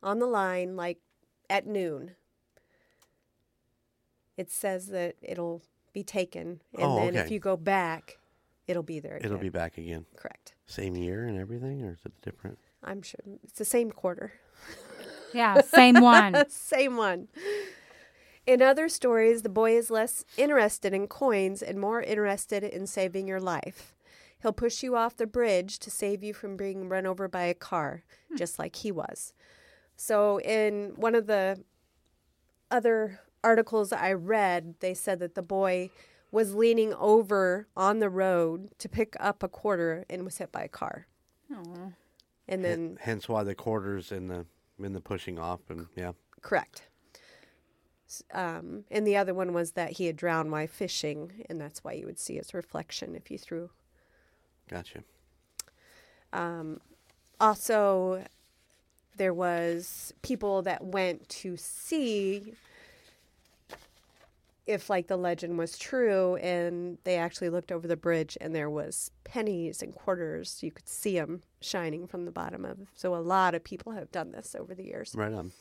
[0.00, 0.98] on the line like
[1.50, 2.14] at noon,
[4.38, 8.18] it says that it'll be taken, and Oh, then if you go back,
[8.66, 9.18] it'll be there.
[9.22, 10.06] It'll be back again.
[10.16, 10.54] correct.
[10.66, 12.58] Same year and everything, or is it different?
[12.82, 14.32] I'm sure it's the same quarter.
[15.34, 16.48] Yeah, same one.
[16.48, 17.28] Same one.
[18.46, 23.28] In other stories, the boy is less interested in coins and more interested in saving
[23.28, 23.94] your life.
[24.40, 27.54] He'll push you off the bridge to save you from being run over by a
[27.54, 28.36] car, hmm.
[28.36, 29.34] just like he was.
[29.96, 31.62] So, in one of the
[32.70, 35.90] other articles I read, they said that the boy
[36.30, 40.62] was leaning over on the road to pick up a quarter and was hit by
[40.62, 41.06] a car.
[42.46, 44.46] And then Hence why the quarters in the
[44.82, 46.12] in the pushing off and yeah.
[46.42, 46.82] Correct.
[48.32, 51.92] Um, and the other one was that he had drowned while fishing, and that's why
[51.92, 53.70] you would see his reflection if you threw.
[54.68, 55.02] Gotcha.
[57.40, 58.24] Also,
[59.16, 62.54] there was people that went to see
[64.68, 68.68] if like the legend was true and they actually looked over the bridge and there
[68.70, 73.18] was pennies and quarters you could see them shining from the bottom of so a
[73.18, 75.52] lot of people have done this over the years Right on.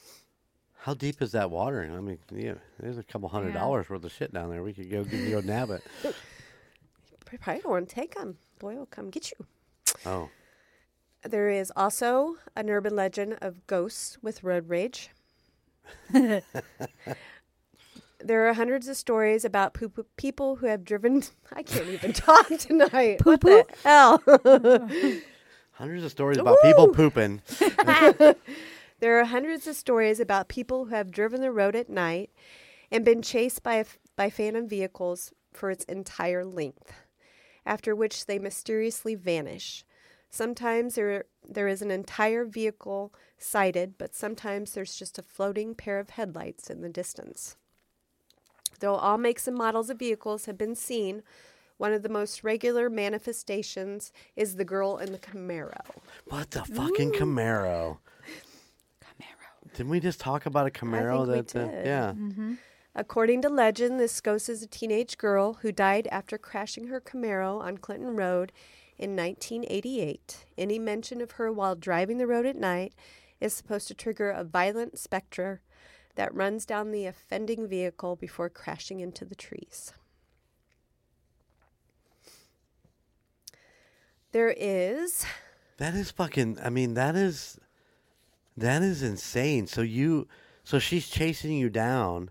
[0.81, 1.81] How deep is that water?
[1.91, 3.61] I mean, yeah, there's a couple hundred Yeah.
[3.61, 4.61] dollars worth of shit down there.
[4.61, 5.81] We could go give go nab it.
[7.31, 9.45] You probably don't want to take them boy will come get you
[10.05, 10.29] Oh,
[11.23, 15.09] There is also an urban legend of ghosts with road rage.
[18.19, 21.23] there are hundreds of stories about poo- people who have driven.
[21.53, 23.25] I can't even talk tonight.
[23.25, 24.21] What the hell?
[25.73, 27.41] hundreds of stories about people pooping.
[28.99, 32.31] there are hundreds of stories about people who have driven the road at night
[32.91, 36.93] and been chased by, by phantom vehicles for its entire length,
[37.65, 39.83] after which they mysteriously vanish.
[40.29, 45.99] Sometimes there, there is an entire vehicle sighted, but sometimes there's just a floating pair
[45.99, 47.55] of headlights in the distance.
[48.79, 51.23] Though all makes and models of vehicles have been seen,
[51.77, 55.79] one of the most regular manifestations is the girl in the Camaro.
[56.25, 57.97] What the fucking Camaro?
[59.01, 59.73] Camaro.
[59.73, 61.25] Didn't we just talk about a Camaro?
[61.25, 61.85] think we that uh, did.
[61.85, 62.13] yeah.
[62.95, 67.61] According to legend, this ghost is a teenage girl who died after crashing her Camaro
[67.61, 68.51] on Clinton Road
[68.97, 70.45] in 1988.
[70.57, 72.93] Any mention of her while driving the road at night
[73.39, 75.61] is supposed to trigger a violent specter
[76.17, 79.93] that runs down the offending vehicle before crashing into the trees.
[84.31, 85.25] There is
[85.77, 86.57] That is fucking.
[86.61, 87.59] I mean, that is
[88.57, 89.67] that is insane.
[89.67, 90.27] So you,
[90.63, 92.29] so she's chasing you down,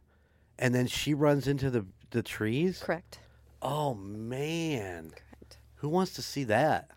[0.58, 2.80] and then she runs into the the trees.
[2.84, 3.20] correct.
[3.62, 5.58] Oh man, Correct.
[5.76, 6.90] who wants to see that?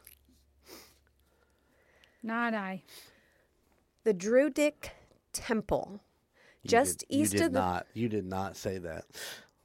[2.22, 2.84] Not I.
[4.04, 4.92] The Druidic
[5.34, 6.09] Temple, You
[6.66, 7.88] just did- east you did of the not.
[7.94, 9.06] You did not say that.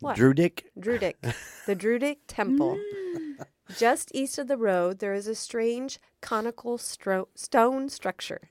[0.00, 0.16] What?
[0.16, 0.70] Druidic.
[0.78, 1.16] Druidic,
[1.66, 2.76] the Druidic temple.
[2.76, 3.46] Mm.
[3.78, 8.50] Just east of the road, there is a strange conical stro- stone structure.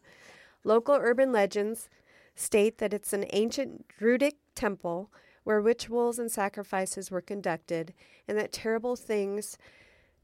[0.64, 1.90] Local urban legends
[2.36, 5.12] state that it's an ancient Druidic temple
[5.44, 7.94] where rituals and sacrifices were conducted,
[8.28, 9.58] and that terrible things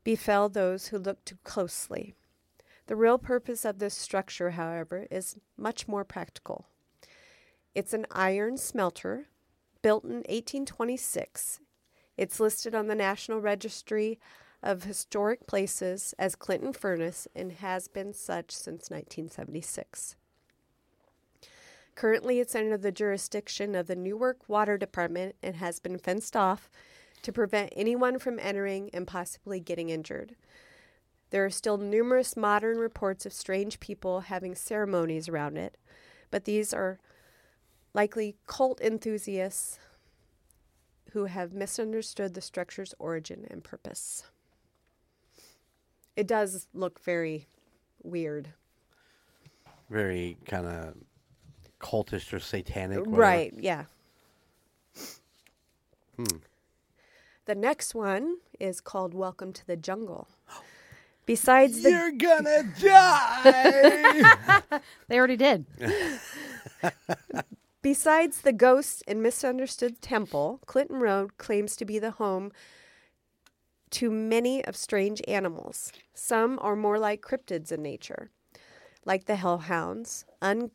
[0.03, 2.15] befell those who looked too closely.
[2.87, 6.65] The real purpose of this structure, however, is much more practical.
[7.75, 9.27] It's an iron smelter
[9.81, 11.59] built in 1826.
[12.17, 14.19] It's listed on the National Registry
[14.61, 20.15] of Historic Places as Clinton Furnace and has been such since 1976.
[21.95, 26.69] Currently, it's under the jurisdiction of the Newark Water Department and has been fenced off
[27.21, 30.35] to prevent anyone from entering and possibly getting injured.
[31.29, 35.77] There are still numerous modern reports of strange people having ceremonies around it,
[36.31, 36.99] but these are
[37.93, 39.79] likely cult enthusiasts
[41.11, 44.23] who have misunderstood the structure's origin and purpose.
[46.15, 47.47] It does look very
[48.03, 48.49] weird.
[49.89, 50.93] Very kind of
[51.79, 52.99] cultish or satanic.
[52.99, 53.15] whatever.
[53.15, 53.85] Right, yeah.
[56.15, 56.37] Hmm.
[57.45, 60.27] The next one is called Welcome to the Jungle.
[61.25, 64.79] Besides the You're gonna die.
[65.07, 65.65] They already did.
[67.81, 72.51] Besides the ghost and misunderstood temple, Clinton Road claims to be the home
[73.91, 75.93] to many of strange animals.
[76.13, 78.29] Some are more like cryptids in nature,
[79.05, 80.71] like the hellhounds, un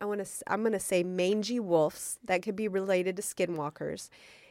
[0.00, 4.10] I want to I'm going to say mangy wolves that could be related to skinwalkers.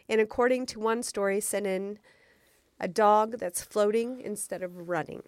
[0.09, 1.99] And according to one story sent in
[2.79, 5.21] a dog that's floating instead of running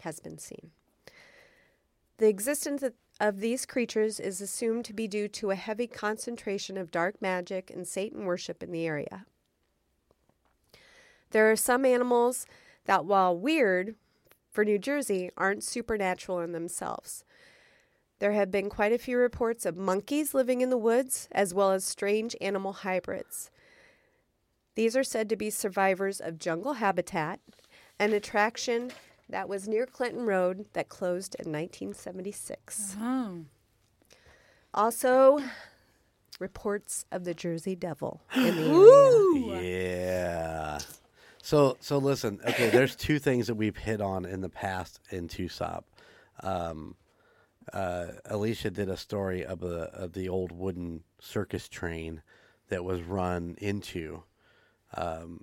[0.00, 0.72] has been seen.
[2.18, 6.76] The existence of- of these creatures is assumed to be due to a heavy concentration
[6.76, 9.26] of dark magic and Satan worship in the area.
[11.30, 12.46] There are some animals
[12.86, 13.94] that, while weird
[14.50, 17.24] for New Jersey, aren't supernatural in themselves.
[18.18, 21.70] There have been quite a few reports of monkeys living in the woods, as well
[21.70, 23.52] as strange animal hybrids.
[24.74, 27.38] These are said to be survivors of jungle habitat,
[28.00, 28.90] an attraction
[29.32, 32.96] that was near Clinton Road that closed in 1976.
[33.00, 33.44] Oh.
[34.74, 35.40] Also,
[36.38, 39.62] reports of the Jersey Devil in the area.
[39.62, 40.78] yeah.
[41.42, 42.40] So so listen.
[42.48, 45.82] Okay, there's two things that we've hit on in the past in TUSOP.
[46.40, 46.94] Um,
[47.72, 52.22] uh, Alicia did a story of the of the old wooden circus train
[52.68, 54.22] that was run into
[54.96, 55.42] um,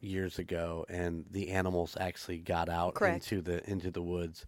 [0.00, 3.30] years ago, and the animals actually got out Correct.
[3.30, 4.44] into the into the woods,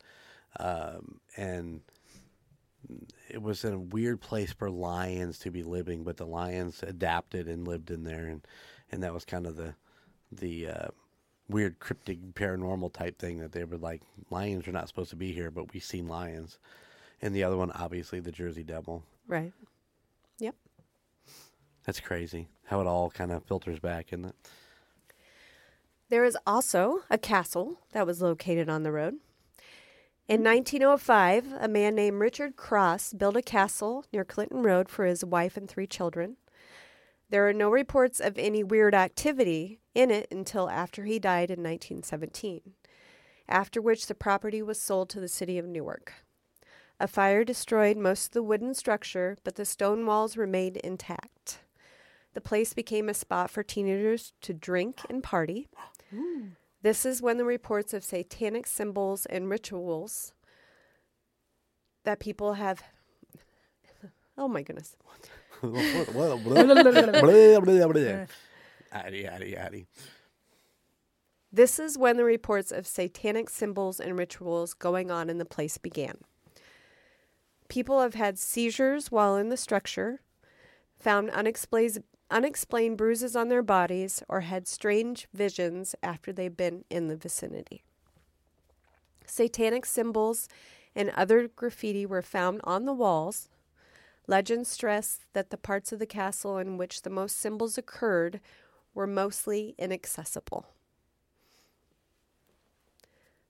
[0.59, 1.81] um, and
[3.29, 7.49] it was in a weird place for lions to be living, but the lions adapted
[7.49, 8.47] and lived in there, and
[8.91, 9.75] and that was kind of the
[10.31, 10.89] the uh,
[11.49, 15.33] weird cryptic paranormal type thing that they were like lions are not supposed to be
[15.33, 16.59] here, but we've seen lions,
[17.21, 19.03] and the other one obviously the Jersey Devil.
[19.27, 19.53] Right.
[20.39, 20.55] Yep.
[21.85, 24.35] That's crazy how it all kind of filters back, isn't it?
[26.11, 29.16] There is also a castle that was located on the road.
[30.27, 35.23] In 1905, a man named Richard Cross built a castle near Clinton Road for his
[35.23, 36.37] wife and three children.
[37.29, 41.62] There are no reports of any weird activity in it until after he died in
[41.62, 42.62] 1917,
[43.47, 46.14] after which the property was sold to the city of Newark.
[46.99, 51.61] A fire destroyed most of the wooden structure, but the stone walls remained intact.
[52.33, 55.68] The place became a spot for teenagers to drink and party.
[56.83, 60.33] This is when the reports of satanic symbols and rituals
[62.05, 62.83] that people have.
[64.40, 64.94] Oh my goodness.
[68.92, 69.87] Addy, addy, addy.
[71.51, 75.77] This is when the reports of satanic symbols and rituals going on in the place
[75.77, 76.18] began.
[77.68, 80.21] People have had seizures while in the structure,
[80.99, 87.09] found unexplained, unexplained bruises on their bodies, or had strange visions after they've been in
[87.09, 87.83] the vicinity.
[89.27, 90.49] Satanic symbols
[90.95, 93.49] and other graffiti were found on the walls.
[94.27, 98.41] Legends stress that the parts of the castle in which the most symbols occurred
[98.95, 100.67] were mostly inaccessible.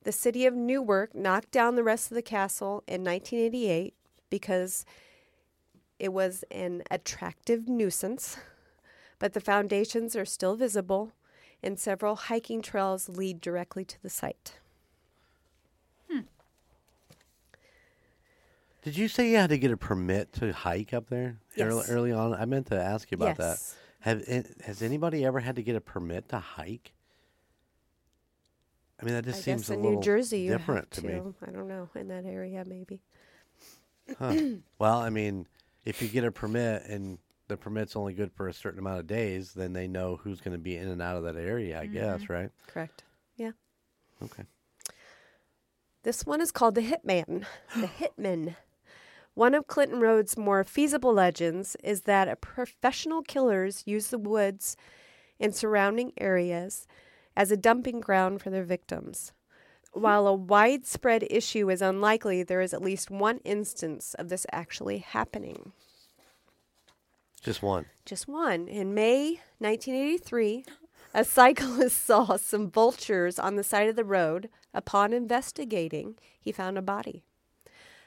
[0.04, 3.94] The city of Newark knocked down the rest of the castle in 1988
[4.30, 4.84] because
[5.98, 8.36] it was an attractive nuisance,
[9.18, 11.12] but the foundations are still visible
[11.62, 14.58] and several hiking trails lead directly to the site.
[16.10, 16.20] Hmm.
[18.82, 21.90] Did you say you had to get a permit to hike up there early, Yes.
[21.90, 22.32] early on?
[22.32, 23.70] I meant to ask you about Yes.
[23.70, 23.78] that.
[24.00, 24.26] Have
[24.62, 26.92] has anybody ever had to get a permit to hike?
[29.00, 31.14] I mean, that just I seems a in little New Jersey different have to me.
[31.46, 33.00] I don't know in that area maybe.
[34.18, 34.34] Huh.
[34.78, 35.46] well, I mean,
[35.84, 39.06] if you get a permit and the permit's only good for a certain amount of
[39.06, 41.80] days, then they know who's going to be in and out of that area.
[41.80, 42.32] I guess, mm-hmm.
[42.32, 42.50] right?
[42.66, 43.02] Correct.
[43.36, 43.52] Yeah.
[44.22, 44.44] Okay.
[46.02, 47.44] This one is called the Hitman.
[47.74, 48.56] The Hitman.
[49.34, 54.76] One of Clinton Road's more feasible legends is that a professional killers use the woods
[55.38, 56.86] and surrounding areas
[57.36, 59.32] as a dumping ground for their victims.
[59.92, 64.98] While a widespread issue is unlikely, there is at least one instance of this actually
[64.98, 65.72] happening.
[67.42, 67.86] Just one.
[68.04, 68.68] Just one.
[68.68, 70.64] In May 1983,
[71.14, 74.48] a cyclist saw some vultures on the side of the road.
[74.74, 77.22] Upon investigating, he found a body.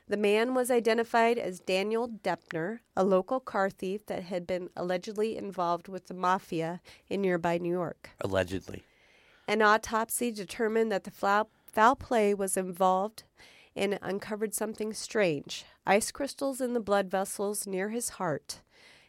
[0.08, 5.38] The man was identified as Daniel Deppner, a local car thief that had been allegedly
[5.38, 8.10] involved with the mafia in nearby New York.
[8.20, 8.84] Allegedly.
[9.48, 13.24] An autopsy determined that the foul, foul play was involved
[13.76, 18.62] and uncovered something strange ice crystals in the blood vessels near his heart.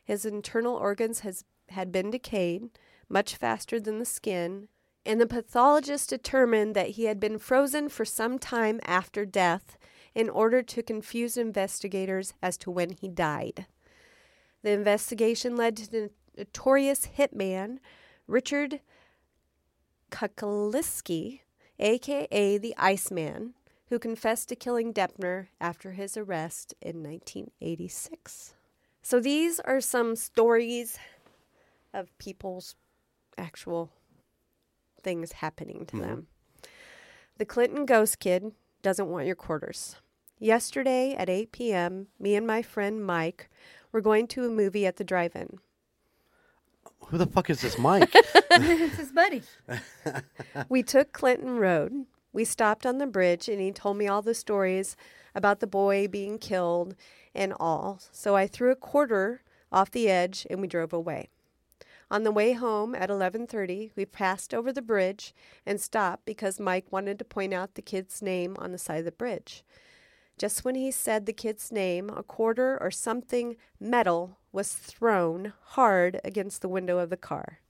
[0.05, 2.71] His internal organs has, had been decayed
[3.09, 4.69] much faster than the skin,
[5.05, 9.77] and the pathologist determined that he had been frozen for some time after death
[10.15, 13.67] in order to confuse investigators as to when he died.
[14.63, 17.79] The investigation led to the notorious hitman
[18.27, 18.81] Richard
[20.11, 21.41] Kuklinski,
[21.79, 23.55] aka the Iceman,
[23.89, 28.55] who confessed to killing Deppner after his arrest in 1986.
[29.03, 30.99] So these are some stories
[31.93, 32.77] of people's
[33.37, 33.91] actual
[35.03, 36.07] things happening to mm-hmm.
[36.07, 36.27] them.
[37.39, 39.97] The Clinton ghost kid doesn't want your quarters.
[40.39, 43.51] Yesterday at 8 p.m., me and my friend Mike
[43.91, 45.59] were going to a movie at the drive in.
[47.07, 48.15] Who the fuck is this Mike?
[48.51, 49.43] it's his buddy.
[50.69, 52.07] We took Clinton Road.
[52.33, 54.97] We stopped on the bridge, and he told me all the stories
[55.35, 56.95] about the boy being killed
[57.35, 58.01] and all.
[58.13, 61.31] So I threw a quarter off the edge, and we drove away.
[62.11, 66.93] On the way home at 11:30, we passed over the bridge and stopped because Mike
[66.93, 69.65] wanted to point out the kid's name on the side of the bridge.
[70.37, 76.21] Just when he said the kid's name, a quarter or something metal was thrown hard
[76.23, 77.61] against the window of the car.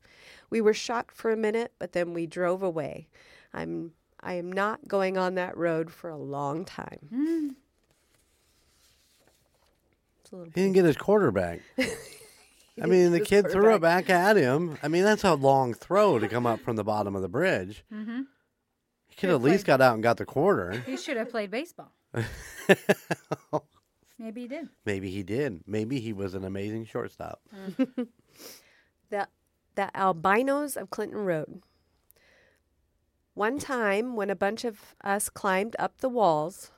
[0.51, 3.09] We were shocked for a minute, but then we drove away.
[3.53, 7.09] I'm I am not going on that road for a long time.
[7.12, 7.55] Mm.
[10.33, 11.61] A little he didn't get his quarterback.
[12.83, 14.79] I mean, the kid threw it back at him.
[14.83, 17.85] I mean, that's a long throw to come up from the bottom of the bridge.
[17.92, 18.23] Mm-hmm.
[19.09, 20.73] He could at least got out and got the quarter.
[20.87, 21.92] He should have played baseball.
[24.18, 24.68] Maybe he did.
[24.87, 25.61] Maybe he did.
[25.66, 27.40] Maybe he was an amazing shortstop.
[29.11, 29.29] the
[29.75, 31.62] the albinos of Clinton Road.
[33.35, 36.71] One time, when a bunch of us climbed up the walls,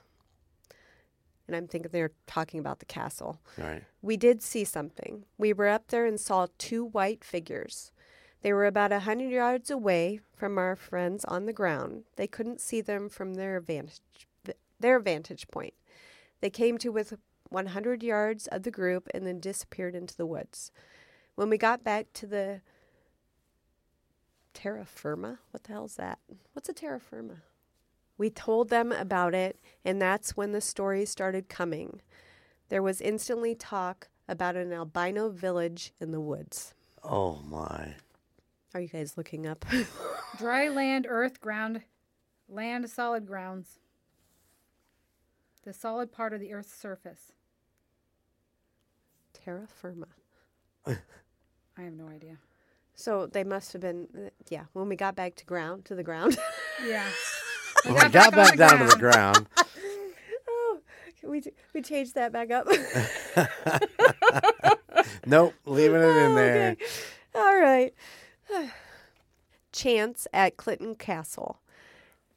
[1.47, 3.83] and I'm thinking they're talking about the castle, right.
[4.01, 5.25] we did see something.
[5.37, 7.91] We were up there and saw two white figures.
[8.41, 12.03] They were about a hundred yards away from our friends on the ground.
[12.15, 14.01] They couldn't see them from their vantage
[14.79, 15.73] their vantage point.
[16.41, 17.13] They came to with
[17.49, 20.71] 100 yards of the group and then disappeared into the woods.
[21.35, 22.61] When we got back to the
[24.53, 26.19] terra firma, what the hell's that?
[26.53, 27.37] What's a terra firma?
[28.17, 32.01] We told them about it, and that's when the stories started coming.
[32.69, 36.73] There was instantly talk about an albino village in the woods.
[37.03, 37.95] Oh my.
[38.73, 39.65] Are you guys looking up?
[40.37, 41.81] Dry land, earth, ground,
[42.49, 43.79] land, solid grounds.
[45.63, 47.31] The solid part of the earth's surface.
[49.33, 50.07] terra firma.
[50.87, 52.37] I have no idea.
[52.95, 56.37] So they must have been, yeah, when we got back to ground, to the ground.
[56.85, 57.07] Yeah.
[57.85, 59.47] When I got back down to the ground.
[60.47, 60.79] oh,
[61.19, 61.43] can we,
[61.73, 62.67] we changed that back up.
[65.25, 66.71] nope, leaving it in oh, there.
[66.71, 66.85] Okay.
[67.35, 67.93] All right.
[69.71, 71.59] Chance at Clinton Castle.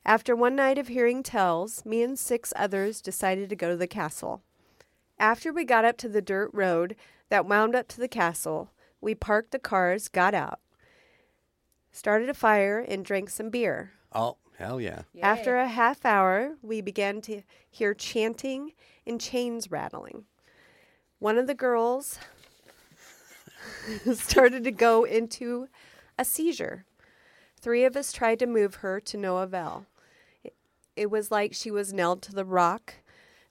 [0.05, 3.87] After one night of hearing tells, me and six others decided to go to the
[3.87, 4.43] castle.
[5.19, 6.97] After we got up to the dirt road
[7.29, 10.61] that wound up to the castle, we parked the cars, got out,
[11.93, 13.93] started a fire, and drank some beer.
[14.13, 15.03] Oh, hell yeah.
[15.23, 18.73] After a half hour, we began to hear chanting
[19.07, 20.25] and chains rattling.
[21.21, 22.19] One of the girls
[24.13, 25.69] started to go into
[26.19, 26.85] a seizure.
[27.61, 29.87] Three of us tried to move her to no avail.
[30.45, 30.55] It,
[30.97, 32.95] it was like she was nailed to the rock.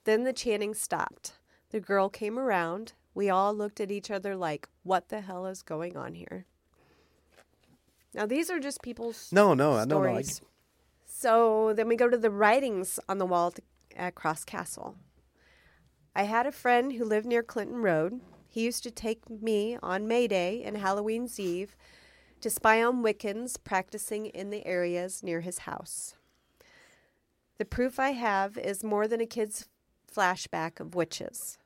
[0.04, 1.32] Then the chanting stopped.
[1.70, 2.92] The girl came around.
[3.14, 6.46] We all looked at each other like, what the hell is going on here?
[8.14, 10.22] Now, these are just people's No, no, no, no.
[11.20, 13.52] So then we go to the writings on the wall
[13.96, 14.94] at Cross Castle.
[16.14, 18.20] I had a friend who lived near Clinton Road.
[18.48, 21.74] He used to take me on May Day and Halloween's Eve
[22.40, 26.14] to spy on Wiccans practicing in the areas near his house.
[27.58, 29.68] The proof I have is more than a kid's
[30.08, 31.58] flashback of witches.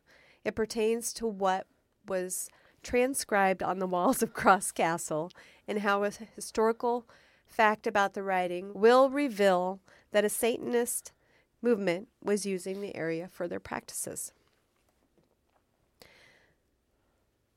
[0.46, 1.66] It pertains to what
[2.08, 2.48] was
[2.82, 5.30] transcribed on the walls of Cross Castle
[5.68, 7.06] and how a historical
[7.52, 9.80] fact about the writing will reveal
[10.10, 11.12] that a Satanist
[11.60, 14.32] movement was using the area for their practices.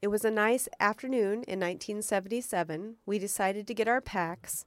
[0.02, 2.98] It was a nice afternoon in 1977.
[3.06, 4.66] We decided to get our packs,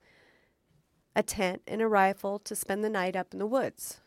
[1.15, 4.01] a tent, and a rifle to spend the night up in the woods.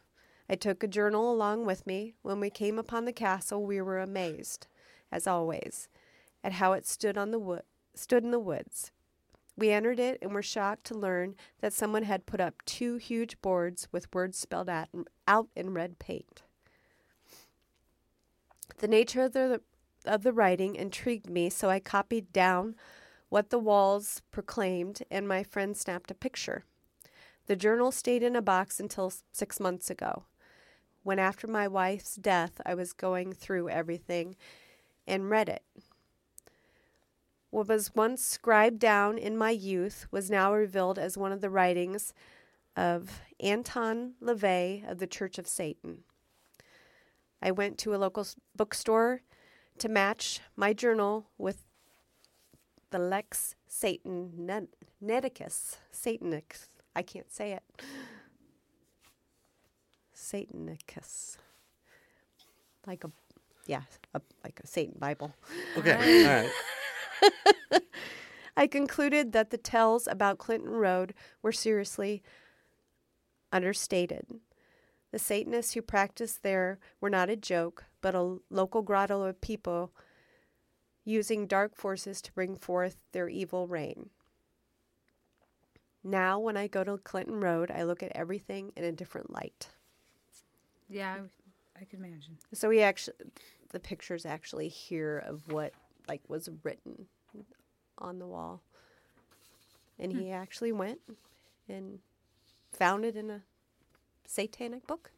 [0.49, 2.15] I took a journal along with me.
[2.21, 4.67] When we came upon the castle, we were amazed,
[5.09, 5.87] as always,
[6.43, 7.63] at how it stood on the wood,
[7.95, 8.91] stood in the woods.
[9.57, 13.39] We entered it and were shocked to learn that someone had put up two huge
[13.41, 14.89] boards with words spelled out,
[15.27, 16.43] out in red paint.
[18.77, 19.61] The nature of the
[20.05, 22.75] of the writing intrigued me, so I copied down
[23.29, 26.65] what the walls proclaimed, and my friend snapped a picture.
[27.45, 30.23] The journal stayed in a box until six months ago,
[31.03, 34.35] when after my wife's death, I was going through everything
[35.05, 35.63] and read it.
[37.51, 41.49] What was once scribed down in my youth was now revealed as one of the
[41.49, 42.13] writings
[42.77, 45.99] of Anton LaVey of the Church of Satan.
[47.41, 48.25] I went to a local
[48.55, 49.21] bookstore
[49.79, 51.65] to match my journal with
[52.91, 54.31] the Lex Satan
[55.03, 55.77] Neticus.
[55.91, 56.69] Satanicus.
[56.95, 57.63] I can't say it.
[60.15, 61.35] Satanicus.
[62.87, 63.11] Like a,
[63.65, 63.81] yeah,
[64.13, 65.33] a, like a Satan Bible.
[65.77, 65.91] Okay.
[66.25, 66.51] All right.
[68.57, 72.21] I concluded that the tales about Clinton Road were seriously
[73.51, 74.25] understated.
[75.11, 79.91] The Satanists who practiced there were not a joke, but a local grotto of people
[81.03, 84.09] using dark forces to bring forth their evil reign.
[86.03, 89.67] Now, when I go to Clinton Road, I look at everything in a different light.
[90.89, 92.37] Yeah, I, I could imagine.
[92.53, 93.17] So we actually,
[93.69, 95.73] the pictures actually here of what
[96.07, 97.07] like was written
[97.97, 98.61] on the wall,
[99.99, 100.99] and he actually went
[101.69, 101.99] and
[102.71, 103.41] found it in a
[104.25, 105.11] satanic book.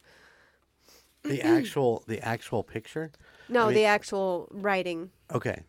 [1.23, 3.11] The actual the actual picture.
[3.49, 5.11] No, mean- the actual writing.
[5.33, 5.63] Okay.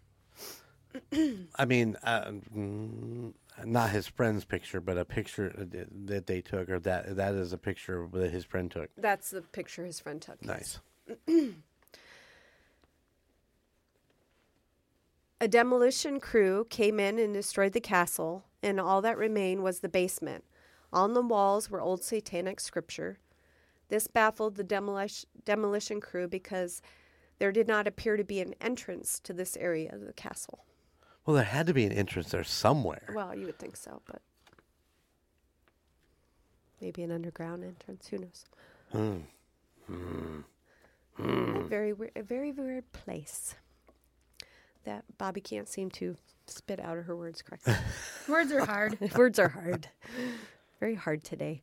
[1.56, 3.32] I mean, uh, mm,
[3.64, 5.52] not his friend's picture, but a picture
[6.06, 8.90] that they took, or that that is a picture that his friend took.
[8.96, 10.44] That's the picture his friend took.
[10.44, 10.78] Nice.
[15.44, 19.90] A demolition crew came in and destroyed the castle, and all that remained was the
[19.90, 20.42] basement.
[20.90, 23.18] On the walls were old satanic scripture.
[23.90, 26.80] This baffled the demolish- demolition crew because
[27.40, 30.64] there did not appear to be an entrance to this area of the castle.
[31.26, 33.12] Well, there had to be an entrance there somewhere.
[33.14, 34.22] Well, you would think so, but
[36.80, 38.06] maybe an underground entrance.
[38.06, 38.46] Who knows?
[38.92, 39.18] Hmm.
[39.92, 40.40] Hmm.
[41.16, 41.56] Hmm.
[41.56, 43.56] A very, we- a very weird place
[44.84, 46.16] that Bobby can't seem to
[46.46, 47.74] spit out her words correctly.
[48.28, 48.98] Words are hard.
[49.16, 49.88] Words are hard.
[50.80, 51.62] Very hard today.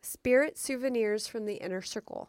[0.00, 2.28] Spirit souvenirs from the inner circle.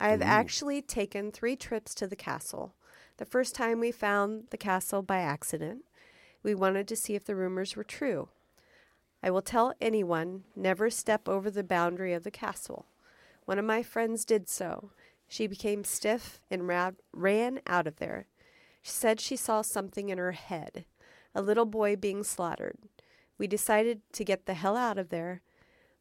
[0.00, 2.74] I have actually taken three trips to the castle.
[3.18, 5.84] The first time we found the castle by accident.
[6.42, 8.28] We wanted to see if the rumors were true.
[9.22, 12.86] I will tell anyone never step over the boundary of the castle.
[13.44, 14.90] One of my friends did so.
[15.28, 18.26] She became stiff and ra- ran out of there.
[18.82, 20.84] She said she saw something in her head
[21.34, 22.76] a little boy being slaughtered.
[23.38, 25.42] We decided to get the hell out of there.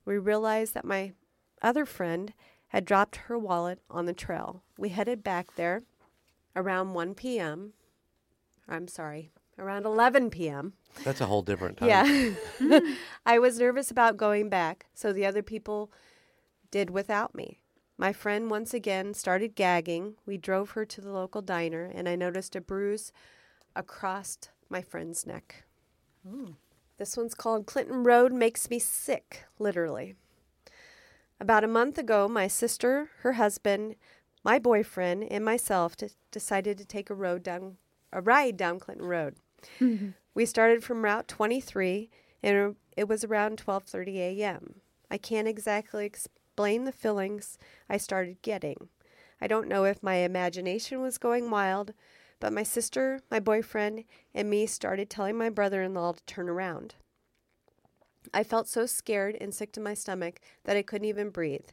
[0.06, 1.14] We realized that my
[1.62, 2.34] other friend
[2.68, 4.64] had dropped her wallet on the trail.
[4.78, 5.84] We headed back there
[6.56, 7.74] around 1 p.m.
[8.68, 10.74] I'm sorry, around 11 p.m.
[11.04, 11.90] That's a whole different time.
[11.90, 12.32] Yeah.
[13.26, 15.92] I was nervous about going back, so the other people
[16.70, 17.61] did without me.
[18.02, 20.16] My friend once again started gagging.
[20.26, 23.14] We drove her to the local diner, and I noticed a bruise
[23.76, 24.40] across
[24.70, 25.66] my friend's neck.
[26.98, 30.16] This one's called Clinton Road Makes Me Sick, literally.
[31.40, 33.94] About a month ago, my sister, her husband,
[34.44, 37.78] my boyfriend, and myself d- decided to take a road down
[38.12, 39.36] a ride down Clinton Road.
[40.34, 42.10] we started from Route 23,
[42.42, 44.82] and it was around 12:30 a.m.
[45.12, 46.04] I can't exactly
[46.62, 47.58] explain the feelings
[47.90, 48.90] I started getting.
[49.42, 51.96] I don't know if my imagination was going wild,
[52.40, 54.04] but my sister, my boyfriend,
[54.36, 56.94] and me started telling my brother-in-law to turn around.
[58.32, 61.66] I felt so scared and sick to my stomach that I couldn't even breathe.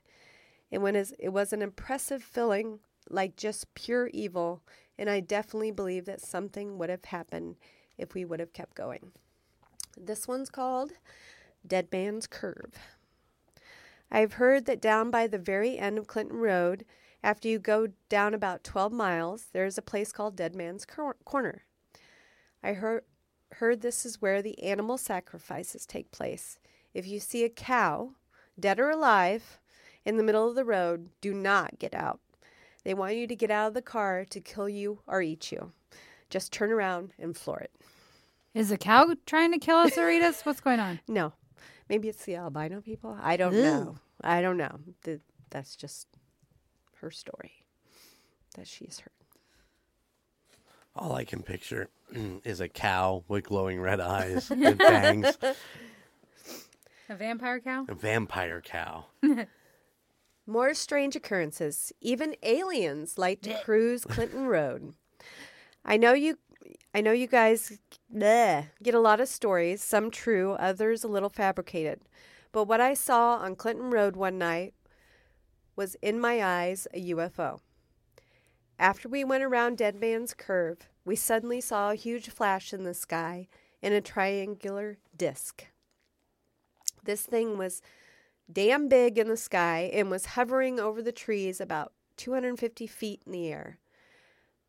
[0.72, 2.78] And when it was an impressive feeling,
[3.11, 4.62] like just pure evil,
[4.97, 7.57] and I definitely believe that something would have happened
[7.99, 9.12] if we would have kept going.
[9.99, 10.93] This one's called
[11.66, 12.72] Dead Man's Curve.
[14.11, 16.84] I've heard that down by the very end of Clinton Road,
[17.22, 21.16] after you go down about 12 miles, there is a place called Dead Man's Cor-
[21.24, 21.64] Corner.
[22.62, 23.04] I heard
[23.52, 26.59] heard this is where the animal sacrifices take place.
[26.92, 28.11] If you see a cow,
[28.61, 29.59] dead or alive,
[30.04, 32.20] in the middle of the road, do not get out.
[32.84, 35.72] They want you to get out of the car to kill you or eat you.
[36.28, 37.72] Just turn around and floor it.
[38.54, 40.42] Is the cow trying to kill us or eat us?
[40.44, 41.00] What's going on?
[41.09, 41.32] No.
[41.89, 43.16] Maybe it's the albino people.
[43.20, 43.97] I don't know.
[44.22, 44.78] I don't know.
[45.05, 45.20] Th-
[45.51, 46.07] That's just
[46.97, 47.64] her story
[48.57, 49.11] that she's heard.
[50.97, 51.89] All I can picture
[52.45, 55.39] is a cow with glowing red eyes and fangs.
[57.09, 57.86] A vampire cow?
[57.89, 59.07] A vampire cow.
[60.47, 61.93] More strange occurrences.
[62.01, 64.95] Even aliens like to cruise Clinton Road.
[65.84, 66.39] I know you
[66.95, 67.78] I know you guys
[68.12, 72.01] bleh, get a lot of stories, some true, others a little fabricated.
[72.51, 74.74] But what I saw on Clinton Road one night
[75.76, 77.61] was in my eyes a UFO.
[78.78, 82.95] After we went around Dead Man's Curve, we suddenly saw a huge flash in the
[82.95, 83.49] sky
[83.82, 85.66] in a triangular disc.
[87.05, 87.82] This thing was
[88.51, 93.32] damn big in the sky and was hovering over the trees about 250 feet in
[93.32, 93.78] the air.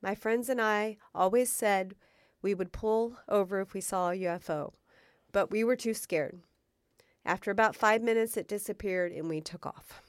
[0.01, 1.95] My friends and I always said
[2.41, 4.73] we would pull over if we saw a UFO,
[5.31, 6.39] but we were too scared.
[7.25, 10.01] After about five minutes, it disappeared and we took off.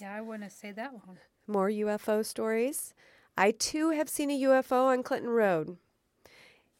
[0.00, 1.18] Yeah, I wouldn't say that long.
[1.46, 2.94] More UFO stories.
[3.36, 5.76] I too have seen a UFO on Clinton Road.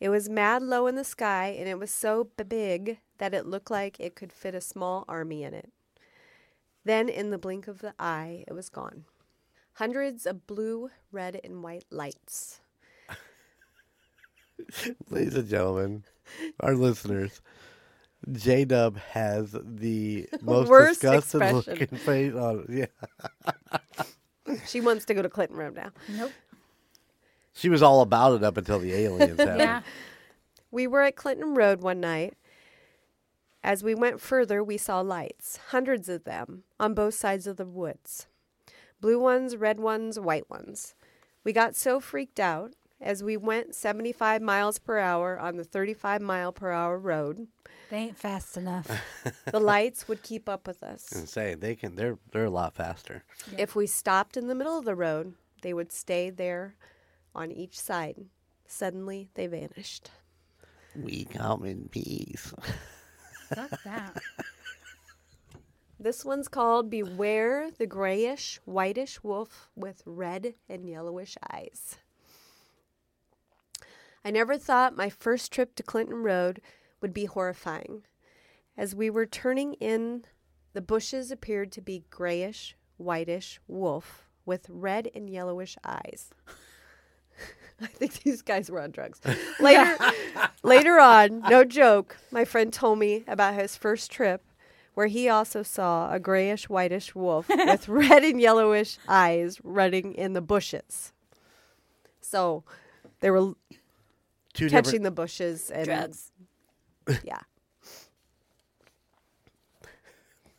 [0.00, 3.70] It was mad low in the sky and it was so big that it looked
[3.70, 5.70] like it could fit a small army in it.
[6.84, 9.06] Then, in the blink of the eye, it was gone.
[9.74, 12.60] Hundreds of blue, red, and white lights.
[15.10, 16.04] Ladies and gentlemen,
[16.60, 17.40] our listeners,
[18.32, 21.72] J Dub has the most Worst disgusted expression.
[21.80, 22.86] looking face on Yeah.
[24.68, 25.90] She wants to go to Clinton Road now.
[26.08, 26.30] Nope.
[27.52, 29.58] She was all about it up until the aliens happened.
[29.60, 29.82] Yeah.
[30.70, 32.34] We were at Clinton Road one night.
[33.64, 37.66] As we went further, we saw lights, hundreds of them, on both sides of the
[37.66, 38.26] woods
[39.00, 40.94] blue ones, red ones, white ones.
[41.44, 46.20] We got so freaked out as we went 75 miles per hour on the 35
[46.22, 47.46] mile per hour road.
[47.90, 48.90] They ain't fast enough.
[49.52, 51.12] The lights would keep up with us.
[51.12, 53.24] And say they can they're they're a lot faster.
[53.56, 56.74] If we stopped in the middle of the road, they would stay there
[57.34, 58.26] on each side.
[58.66, 60.10] Suddenly, they vanished.
[60.96, 62.52] We come in peace.
[63.54, 64.16] Fuck that.
[65.98, 71.96] This one's called Beware the Grayish Whitish Wolf with Red and Yellowish Eyes.
[74.26, 76.60] I never thought my first trip to Clinton Road
[77.00, 78.02] would be horrifying.
[78.76, 80.24] As we were turning in,
[80.72, 86.30] the bushes appeared to be grayish, whitish wolf with red and yellowish eyes.
[87.80, 89.20] I think these guys were on drugs.
[89.60, 89.96] Later,
[90.64, 94.42] later on, no joke, my friend told me about his first trip
[94.94, 100.32] where he also saw a grayish whitish wolf with red and yellowish eyes running in
[100.32, 101.12] the bushes.
[102.20, 102.64] So
[103.20, 103.54] they were
[104.56, 106.32] Two catching different the bushes and Drugs.
[107.24, 107.40] Yeah.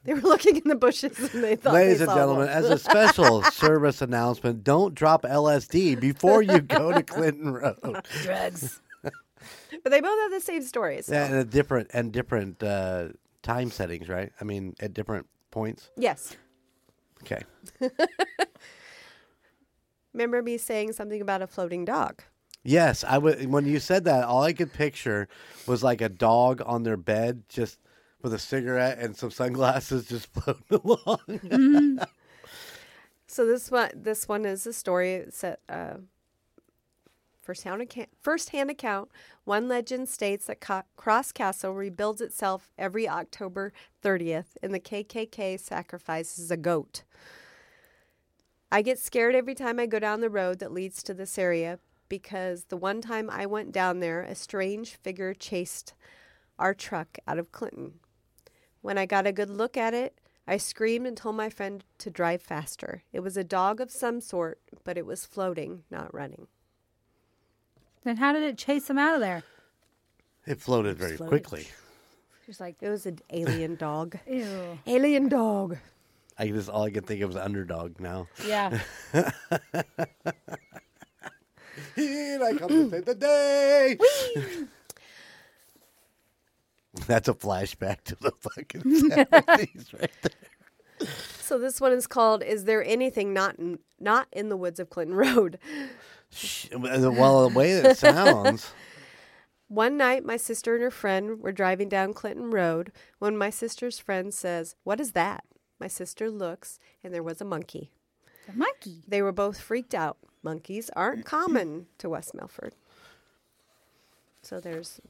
[0.07, 2.55] They were looking in the bushes and they thought Ladies they and gentlemen, one.
[2.55, 8.05] as a special service announcement, don't drop LSD before you go to Clinton Road.
[8.21, 8.79] Drugs.
[9.01, 11.09] but they both have the same stories.
[11.09, 13.09] Yeah, and a different and different uh,
[13.41, 14.31] time settings, right?
[14.39, 15.89] I mean, at different points.
[15.97, 16.37] Yes.
[17.23, 17.41] Okay.
[20.13, 22.23] Remember me saying something about a floating dog?
[22.67, 23.49] Yes, I would.
[23.49, 25.29] When you said that, all I could picture
[25.67, 27.79] was like a dog on their bed, just
[28.21, 31.99] with a cigarette and some sunglasses, just floating along.
[33.29, 35.25] So this one, this one is a story.
[35.43, 35.97] A uh,
[37.41, 38.09] first-hand account.
[38.21, 39.09] First-hand account.
[39.43, 45.59] One legend states that Co- Cross Castle rebuilds itself every October 30th, and the KKK
[45.59, 47.03] sacrifices a goat.
[48.71, 51.79] I get scared every time I go down the road that leads to this area
[52.09, 55.93] because the one time I went down there, a strange figure chased
[56.59, 57.93] our truck out of Clinton.
[58.81, 62.09] When I got a good look at it, I screamed and told my friend to
[62.09, 63.03] drive faster.
[63.11, 66.47] It was a dog of some sort, but it was floating, not running.
[68.03, 69.43] Then how did it chase them out of there?
[70.45, 71.29] it floated very floated.
[71.29, 71.67] quickly.
[72.45, 74.17] Just like, It was an alien dog.
[74.25, 74.79] ew.
[74.87, 75.77] Alien dog.
[76.39, 78.27] I just all I can think of is underdog now.
[78.47, 78.79] Yeah.
[81.97, 83.97] Here I come to save the day.
[87.07, 91.07] That's a flashback to the fucking 70s right there.
[91.41, 94.89] So this one is called "Is There Anything Not in, Not in the Woods of
[94.89, 95.59] Clinton Road?"
[96.31, 98.71] Sh- Well, the way it sounds.
[99.69, 103.99] One night, my sister and her friend were driving down Clinton Road when my sister's
[103.99, 105.43] friend says, "What is that?"
[105.79, 107.91] My sister looks, and there was a monkey.
[108.47, 109.03] The monkey.
[109.07, 110.17] They were both freaked out.
[110.47, 112.73] Monkeys aren't common to West Milford.
[114.41, 115.01] So there's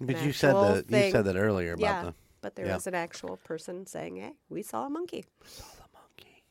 [0.00, 2.76] But you said that you said that earlier about yeah, the but there yeah.
[2.76, 6.42] was an actual person saying, "Hey, we saw a monkey." We saw the monkey.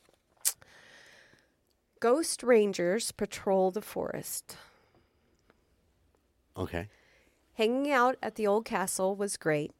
[1.99, 4.55] Ghost rangers patrol the forest.
[6.55, 6.87] Okay.
[7.55, 9.71] Hanging out at the old castle was great.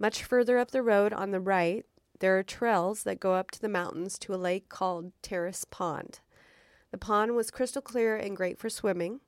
[0.00, 1.86] Much further up the road on the right,
[2.18, 6.18] there are trails that go up to the mountains to a lake called Terrace Pond.
[6.90, 9.20] The pond was crystal clear and great for swimming.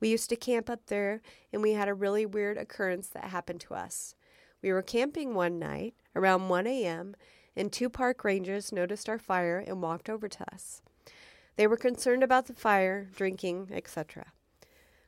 [0.00, 3.60] We used to camp up there, and we had a really weird occurrence that happened
[3.62, 4.14] to us.
[4.62, 7.14] We were camping one night around 1 a.m.,
[7.56, 10.82] and two park rangers noticed our fire and walked over to us.
[11.56, 14.26] They were concerned about the fire, drinking, etc.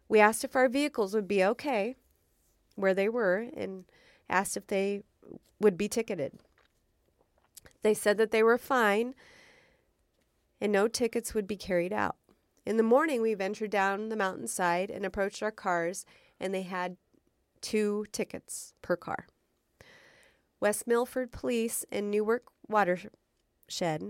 [0.09, 1.97] We asked if our vehicles would be okay
[2.75, 3.85] where they were and
[4.31, 5.03] asked if they
[5.61, 6.39] would be ticketed.
[7.83, 9.15] They said that they were fine
[10.61, 12.17] and no tickets would be carried out.
[12.67, 16.05] In the morning, we ventured down the mountainside and approached our cars,
[16.39, 16.97] and they had
[17.61, 19.27] two tickets per car.
[20.61, 23.11] West Milford Police and Newark Watershed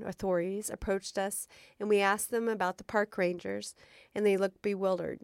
[0.05, 1.47] authorities approached us,
[1.79, 3.75] and we asked them about the park rangers,
[4.15, 5.21] and they looked bewildered.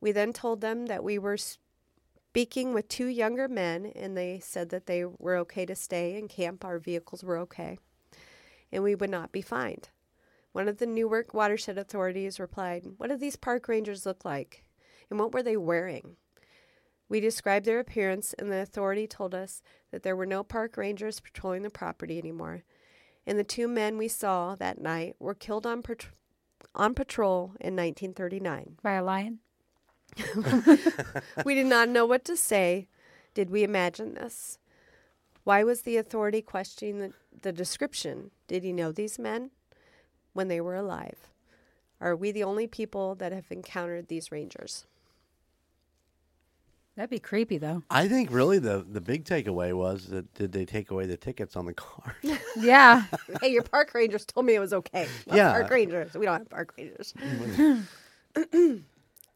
[0.00, 4.68] We then told them that we were speaking with two younger men, and they said
[4.70, 7.78] that they were okay to stay and camp, our vehicles were okay,
[8.72, 9.90] and we would not be fined.
[10.54, 14.62] One of the Newark watershed authorities replied, What do these park rangers look like?
[15.10, 16.14] And what were they wearing?
[17.08, 21.18] We described their appearance, and the authority told us that there were no park rangers
[21.18, 22.62] patrolling the property anymore.
[23.26, 26.06] And the two men we saw that night were killed on, pat-
[26.72, 28.76] on patrol in 1939.
[28.80, 29.40] By a lion?
[31.44, 32.86] we did not know what to say.
[33.34, 34.60] Did we imagine this?
[35.42, 38.30] Why was the authority questioning the, the description?
[38.46, 39.50] Did he know these men?
[40.34, 41.16] When they were alive?
[42.00, 44.84] Are we the only people that have encountered these rangers?
[46.96, 47.82] That'd be creepy, though.
[47.90, 51.56] I think really the the big takeaway was that did they take away the tickets
[51.56, 52.16] on the car?
[52.56, 53.04] Yeah.
[53.40, 55.08] hey, your park rangers told me it was okay.
[55.26, 55.50] Not Yeah.
[55.52, 56.14] Park rangers.
[56.14, 57.12] We don't have park rangers.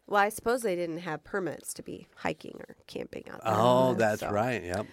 [0.07, 3.55] well, I suppose they didn't have permits to be hiking or camping out there.
[3.57, 4.63] oh, that's So- right.
[4.63, 4.87] Yep.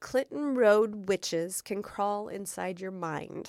[0.00, 3.48] Clinton Road witches can crawl inside your mind.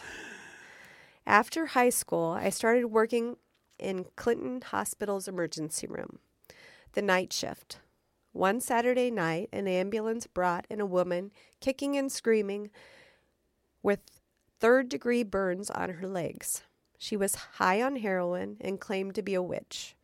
[1.25, 3.37] After high school, I started working
[3.79, 6.19] in Clinton Hospital's emergency room,
[6.93, 7.79] the night shift.
[8.33, 12.69] One Saturday night, an ambulance brought in a woman kicking and screaming
[13.83, 13.99] with
[14.59, 16.63] third degree burns on her legs.
[16.97, 19.95] She was high on heroin and claimed to be a witch.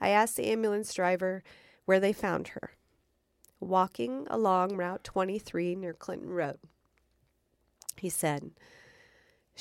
[0.00, 1.42] I asked the ambulance driver
[1.84, 2.72] where they found her
[3.62, 6.58] walking along Route 23 near Clinton Road.
[7.96, 8.50] He said,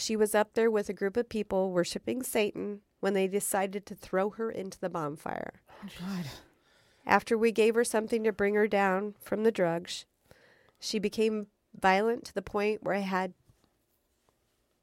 [0.02, 3.94] She was up there with a group of people worshiping Satan when they decided to
[3.94, 5.62] throw her into the bonfire.
[5.70, 6.26] Oh, God.
[7.06, 10.06] After we gave her something to bring her down from the drugs,
[10.80, 11.48] she became
[11.80, 13.36] violent to the point where I had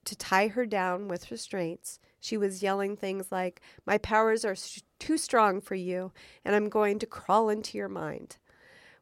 [0.04, 1.98] to tie her down with restraints.
[2.20, 4.56] She was yelling things like, My powers are
[5.00, 6.12] too strong for you,
[6.44, 8.36] and I'm going to crawl into your mind.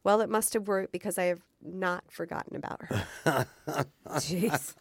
[0.03, 3.47] Well, it must have worked because I have not forgotten about her.
[4.09, 4.75] Jeez.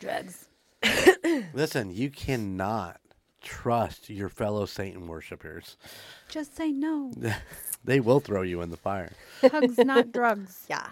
[0.00, 0.48] Drugs.
[1.54, 3.00] Listen, you cannot
[3.42, 5.76] trust your fellow Satan worshippers.
[6.28, 7.12] Just say no.
[7.84, 9.12] They will throw you in the fire.
[9.40, 10.66] Hugs, not drugs.
[10.68, 10.88] yeah.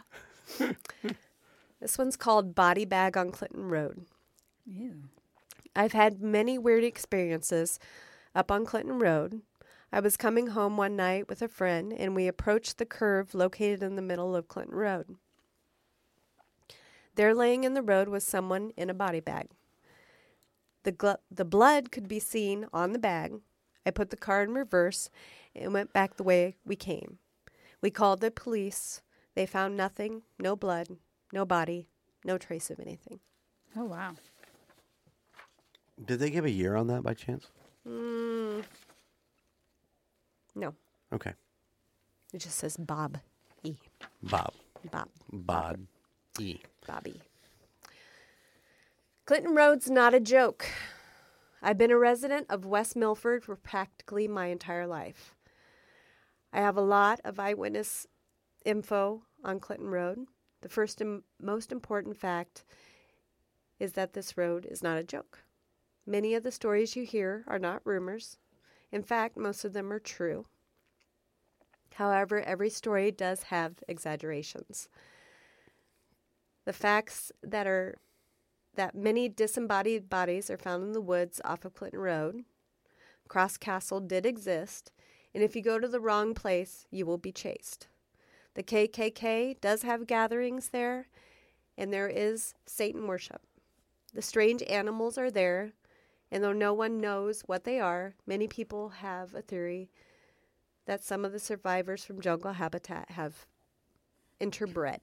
[1.81, 4.07] this one's called Body Bag on Clinton Road.
[4.65, 4.91] Yeah.
[5.75, 7.81] I've had many weird experiences
[8.33, 9.43] up on Clinton Road.
[9.93, 13.83] I was coming home one night with a friend, and we approached the curve located
[13.83, 15.17] in the middle of Clinton Road.
[17.17, 19.49] There, laying in the road, was someone in a body bag.
[20.83, 23.35] The, gl- the blood could be seen on the bag.
[23.87, 25.11] I put the car in reverse
[25.55, 27.19] and went back the way we came.
[27.81, 29.01] We called the police.
[29.35, 30.89] They found nothing no blood,
[31.33, 31.87] no body,
[32.25, 33.21] no trace of anything.
[33.77, 34.15] Oh, wow.
[36.05, 37.47] Did they give a year on that by chance?
[37.87, 38.65] Mm,
[40.55, 40.75] no,
[41.13, 41.33] Okay.
[42.33, 43.19] it just says Bob
[43.63, 43.77] E.
[44.23, 44.53] Bob.
[44.91, 45.09] Bob.
[45.33, 45.87] Bod.
[46.39, 46.59] E.
[46.87, 47.21] Bobby.
[49.25, 50.67] Clinton Road's not a joke.
[51.63, 55.35] I've been a resident of West Milford for practically my entire life.
[56.53, 58.07] I have a lot of eyewitness
[58.65, 60.27] info on Clinton Road.
[60.61, 62.65] The first and most important fact
[63.79, 65.45] is that this road is not a joke.
[66.07, 68.39] Many of the stories you hear are not rumors.
[68.93, 70.47] In fact, most of them are true.
[71.95, 74.89] However, every story does have exaggerations.
[76.65, 77.99] The facts that are
[78.77, 82.45] that many disembodied bodies are found in the woods off of Clinton Road.
[83.29, 84.91] Cross Castle did exist,
[85.33, 87.87] and if you go to the wrong place, you will be chased.
[88.55, 91.09] The KKK does have gatherings there,
[91.77, 93.43] and there is Satan worship.
[94.13, 95.73] The strange animals are there,
[96.31, 99.91] and though no one knows what they are, many people have a theory
[100.87, 103.47] that some of the survivors from jungle habitat have
[104.41, 104.99] interbred.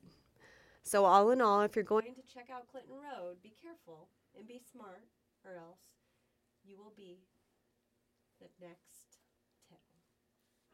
[0.84, 4.48] So, all in all, if you're going to check out Clinton Road, be careful and
[4.48, 5.04] be smart,
[5.46, 5.80] or else
[6.64, 7.20] you will be
[8.40, 9.20] the next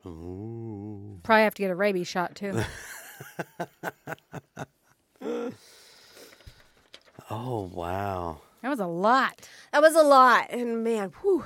[0.06, 1.20] Ooh.
[1.24, 2.62] Probably have to get a rabies shot too.
[7.30, 8.40] Oh wow.
[8.62, 9.50] that was a lot.
[9.74, 11.44] That was a lot, and man, whew,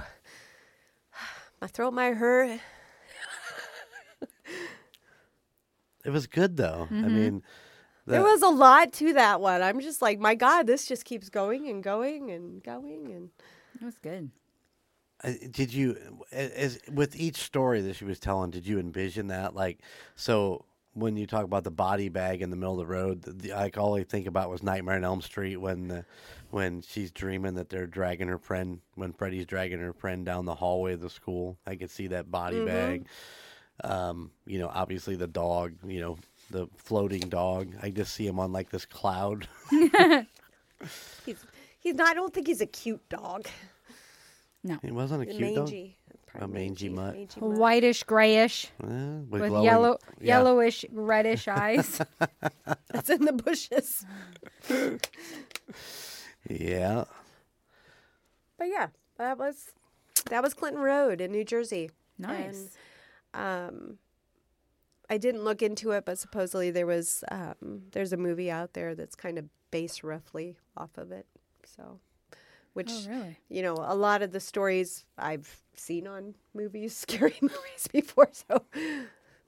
[1.59, 2.59] my throat might hurt.
[6.03, 6.88] It was good though.
[6.91, 7.16] I Mm-hmm.
[7.16, 7.43] mean,
[8.12, 9.62] the, There was a lot to that one.
[9.62, 13.30] I'm just like, my God, this just keeps going and going and going and.
[13.82, 14.30] It was good.
[15.24, 15.97] Uh, did you
[16.32, 19.78] as with each story that she was telling did you envision that like
[20.16, 23.32] so when you talk about the body bag in the middle of the road the,
[23.32, 26.05] the, like all i think about was nightmare on elm street when the,
[26.49, 30.55] when she's dreaming that they're dragging her friend when freddy's dragging her friend down the
[30.55, 33.05] hallway of the school i could see that body bag
[33.84, 36.18] um, you know obviously the dog you know
[36.52, 39.47] the floating dog i just see him on like this cloud
[41.26, 41.38] He's,
[41.80, 43.45] he's not, I don't think he's a cute dog.
[44.64, 45.95] No, he wasn't a cute dog mangy.
[46.26, 47.14] probably A mangy mutt.
[47.14, 47.60] mangy mutt.
[47.60, 48.88] Whitish, grayish, Eh,
[49.30, 50.38] with, with glowing- yellow, yeah.
[50.38, 52.02] yellowish, reddish eyes.
[52.89, 54.04] That's in the bushes.
[56.49, 57.04] yeah
[58.58, 58.88] But yeah,
[59.18, 59.72] that was
[60.30, 61.91] that was Clinton Road in New Jersey.
[62.18, 62.70] nice.
[63.36, 63.97] um,
[65.12, 68.95] I didn't look into it, but supposedly there was um, there's a movie out there
[68.95, 71.26] that's kind of based roughly off of it.
[71.66, 71.99] So,
[72.74, 73.38] which Oh, really?
[73.49, 78.30] you know, a lot of the stories I've seen on movies, scary movies before.
[78.32, 78.64] So,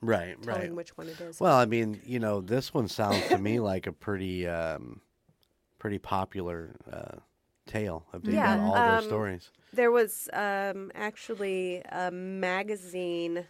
[0.02, 1.40] right right which one it is.
[1.40, 5.00] Well, I mean, you know, this one sounds to me like a pretty, um,
[5.80, 7.20] pretty popular uh,
[7.66, 9.50] tale of Yeah, all those um, stories.
[9.74, 13.46] There was um, actually a magazine,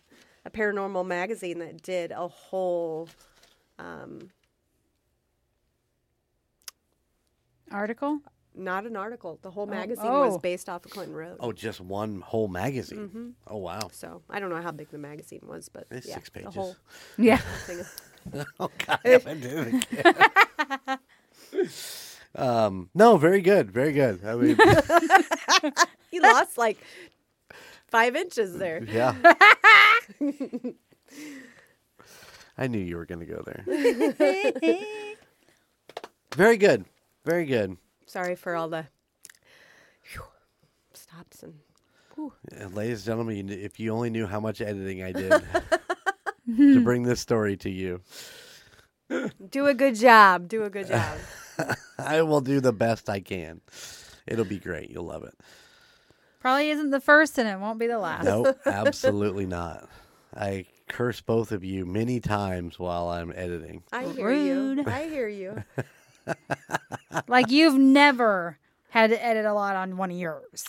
[0.46, 3.10] a paranormal magazine that did a whole
[3.80, 4.30] um,
[7.72, 8.20] Article?
[8.56, 9.39] not an article.
[9.41, 10.39] The whole magazine was oh.
[10.39, 11.38] based off of Clinton Road.
[11.39, 13.00] Oh, just one whole magazine.
[13.00, 13.30] Mm-hmm.
[13.48, 13.89] Oh, wow.
[13.91, 16.56] So I don't know how big the magazine was, but It's yeah, six the pages.
[16.56, 16.76] whole
[17.18, 17.38] Yeah.
[17.38, 17.80] thing.
[17.80, 17.96] Is,
[18.60, 21.70] Oh God, I did it
[22.36, 24.24] um, no, very good, very good.
[24.26, 24.58] I mean,
[26.10, 26.78] he lost like
[27.88, 28.82] five inches there.
[28.84, 29.16] yeah.
[32.58, 33.64] I knew you were going to go there.
[36.36, 36.86] very good,
[37.26, 37.78] very good.
[38.06, 38.86] Sorry for all the
[40.04, 40.24] phew,
[40.93, 41.56] stops and
[42.18, 45.32] Uh, ladies and gentlemen, you if you only knew how much editing I did
[46.58, 48.01] to bring this story to you,
[49.49, 50.47] do a good job.
[50.47, 51.18] Do a good job.
[51.97, 53.62] I will do the best I can.
[54.28, 54.89] It'll be great.
[54.89, 55.34] You'll love it.
[56.44, 58.26] Probably isn't the first and it won't be the last.
[58.26, 59.88] No, absolutely not.
[60.36, 63.82] I curse both of you many times while I'm editing.
[63.94, 64.84] I hear you.
[64.86, 65.64] I hear you.
[67.28, 68.58] Like you've never
[68.89, 70.68] had to edit a lot on one of yours.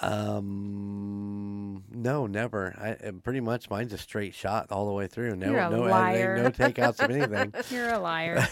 [0.00, 2.74] Um, no, never.
[2.78, 5.36] I uh, pretty much mine's a straight shot all the way through.
[5.36, 6.36] No, You're a no liar.
[6.36, 7.54] editing, no takeouts of anything.
[7.70, 8.46] You're a liar.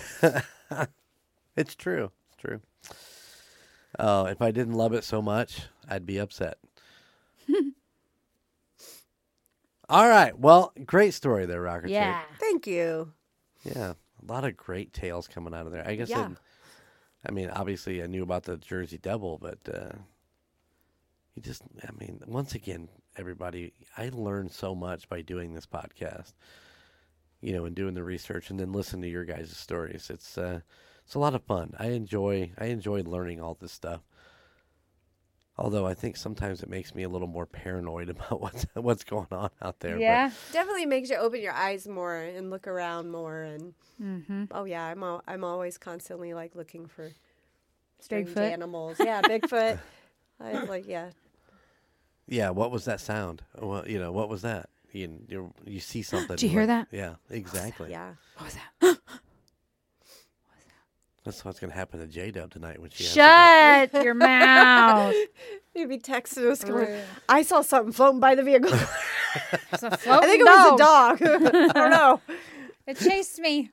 [1.57, 2.11] It's true.
[2.29, 2.61] It's true.
[3.99, 6.59] Oh, if I didn't love it so much, I'd be upset.
[9.89, 10.39] All right.
[10.39, 11.93] Well, great story there, Rocker Chick.
[11.93, 12.21] yeah.
[12.39, 13.13] Thank you.
[13.65, 15.87] Yeah, a lot of great tales coming out of there.
[15.87, 16.11] I guess.
[16.11, 16.31] Yeah.
[16.31, 16.37] It,
[17.27, 19.97] I mean, obviously, I knew about the Jersey Devil, but uh,
[21.35, 26.35] you just, I mean, once again, everybody, I learned so much by doing this podcast.
[27.41, 30.11] You know, and doing the research, and then listening to your guys' stories.
[30.11, 30.61] It's uh,
[31.09, 31.73] it's a lot of fun.
[31.79, 34.03] I enjoy I enjoy learning all this stuff.
[35.57, 39.27] Although I think sometimes it makes me a little more paranoid about what's what's going
[39.33, 39.95] on out there.
[39.95, 40.31] but- Yeah.
[40.53, 43.43] Definitely makes you open your eyes more and look around more.
[43.43, 44.45] And Mm-hmm.
[44.53, 47.11] oh yeah, I'm al- I'm always constantly like looking for
[47.99, 48.53] strange Bigfoot.
[48.53, 48.97] animals.
[49.01, 49.81] Yeah, Bigfoot.
[50.41, 51.11] I was like, yeah,
[52.29, 53.43] Yeah, what was that sound?
[53.59, 54.69] Well, you know, what was that?
[54.93, 56.37] You you, you see something.
[56.37, 56.97] Did you hear like- that?
[56.97, 57.91] Yeah, exactly.
[57.91, 58.13] yeah.
[58.37, 58.99] What was that?
[61.29, 65.15] That's what's gonna happen to J Dub tonight when she has Shut your mouth.
[65.75, 67.05] You'd be texting us going, Rude.
[67.29, 68.73] I saw something floating by the vehicle.
[69.71, 71.19] It's a I floating I think it was a dog.
[71.19, 71.55] dog.
[71.55, 72.21] I don't know.
[72.87, 73.71] It chased me.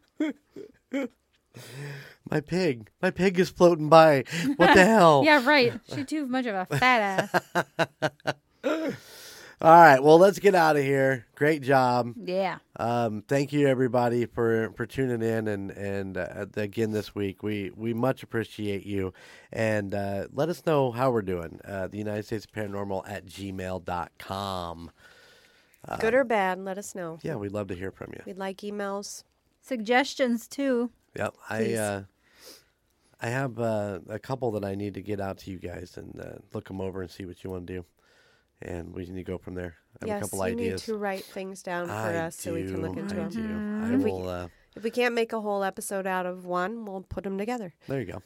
[2.30, 4.26] My pig, my pig is floating by.
[4.58, 5.24] What the hell?
[5.24, 5.80] Yeah, right.
[5.96, 7.32] She too much of a fat
[8.64, 9.06] ass.
[9.66, 11.26] All right, well, let's get out of here.
[11.34, 12.14] Great job.
[12.24, 12.60] Yeah.
[12.76, 17.72] Um, thank you everybody for for tuning in and and uh, again this week we
[17.76, 19.12] we much appreciate you
[19.52, 21.60] and uh, let us know how we're doing.
[21.66, 24.92] Uh, the United States Paranormal at gmail.com.
[26.00, 27.18] Good or bad, let us know.
[27.24, 28.22] Yeah, we'd love to hear from you.
[28.28, 29.24] We'd like emails.
[29.64, 30.92] Suggestions too.
[31.18, 32.04] Yep, I uh,
[33.20, 36.22] I have uh, a couple that I need to get out to you guys and
[36.22, 37.86] uh, look them over and see what you want to do.
[38.62, 39.76] And we need to go from there.
[40.02, 40.82] I have yes, a couple you ideas.
[40.82, 43.30] need to write things down for I us so we can look into I them.
[43.30, 43.86] do.
[43.86, 44.28] I If we- will.
[44.30, 47.74] Uh, If we can't make a whole episode out of one, we'll put them together.
[47.88, 48.22] there you go.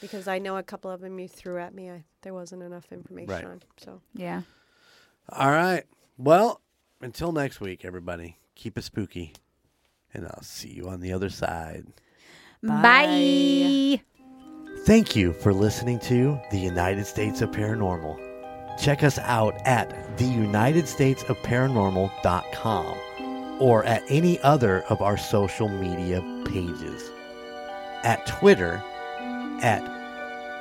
[0.00, 1.88] Because I know a couple of them you threw at me.
[1.90, 3.44] I, there wasn't enough information Right.
[3.44, 3.62] on.
[3.76, 4.42] So Yeah.
[5.28, 5.84] All right.
[6.18, 6.60] Well,
[7.00, 9.34] until next week, everybody, keep it spooky,
[10.12, 11.86] and I'll see you on the other side.
[12.62, 14.00] Bye.
[14.84, 18.33] Thank you for listening to the United States of Paranormal.
[18.78, 22.98] Check us out at the United States of theunitedstatesofparanormal.com
[23.60, 27.10] or at any other of our social media pages.
[28.02, 28.82] At Twitter
[29.62, 29.82] at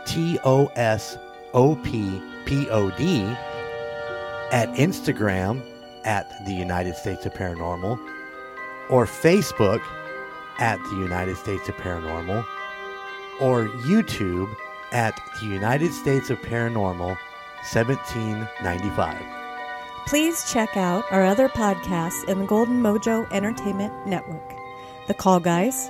[0.05, 1.18] TUSOPPod,
[4.51, 5.61] at Instagram
[6.03, 7.97] at the United States of Paranormal,
[8.89, 9.82] or Facebook
[10.59, 12.45] at the United States of Paranormal
[13.41, 14.53] or YouTube
[14.91, 17.18] at the United States of Paranormal
[17.72, 19.18] 1795.
[20.05, 24.53] Please check out our other podcasts in the Golden Mojo Entertainment Network
[25.07, 25.89] The Call Guys,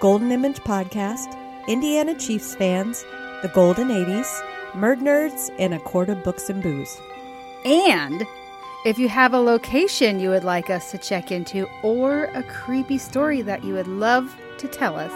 [0.00, 3.04] Golden Image Podcast, Indiana Chiefs Fans,
[3.42, 4.42] The Golden 80s,
[4.72, 7.00] Murd Nerds, and A Quart of Books and Booze.
[7.64, 8.24] And
[8.86, 12.96] if you have a location you would like us to check into or a creepy
[12.96, 15.12] story that you would love to tell us,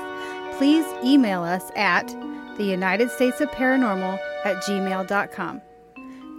[0.58, 2.08] please email us at
[2.56, 5.62] the United States of Paranormal at gmail.com.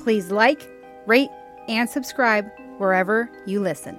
[0.03, 0.69] Please like,
[1.05, 1.29] rate,
[1.69, 3.97] and subscribe wherever you listen.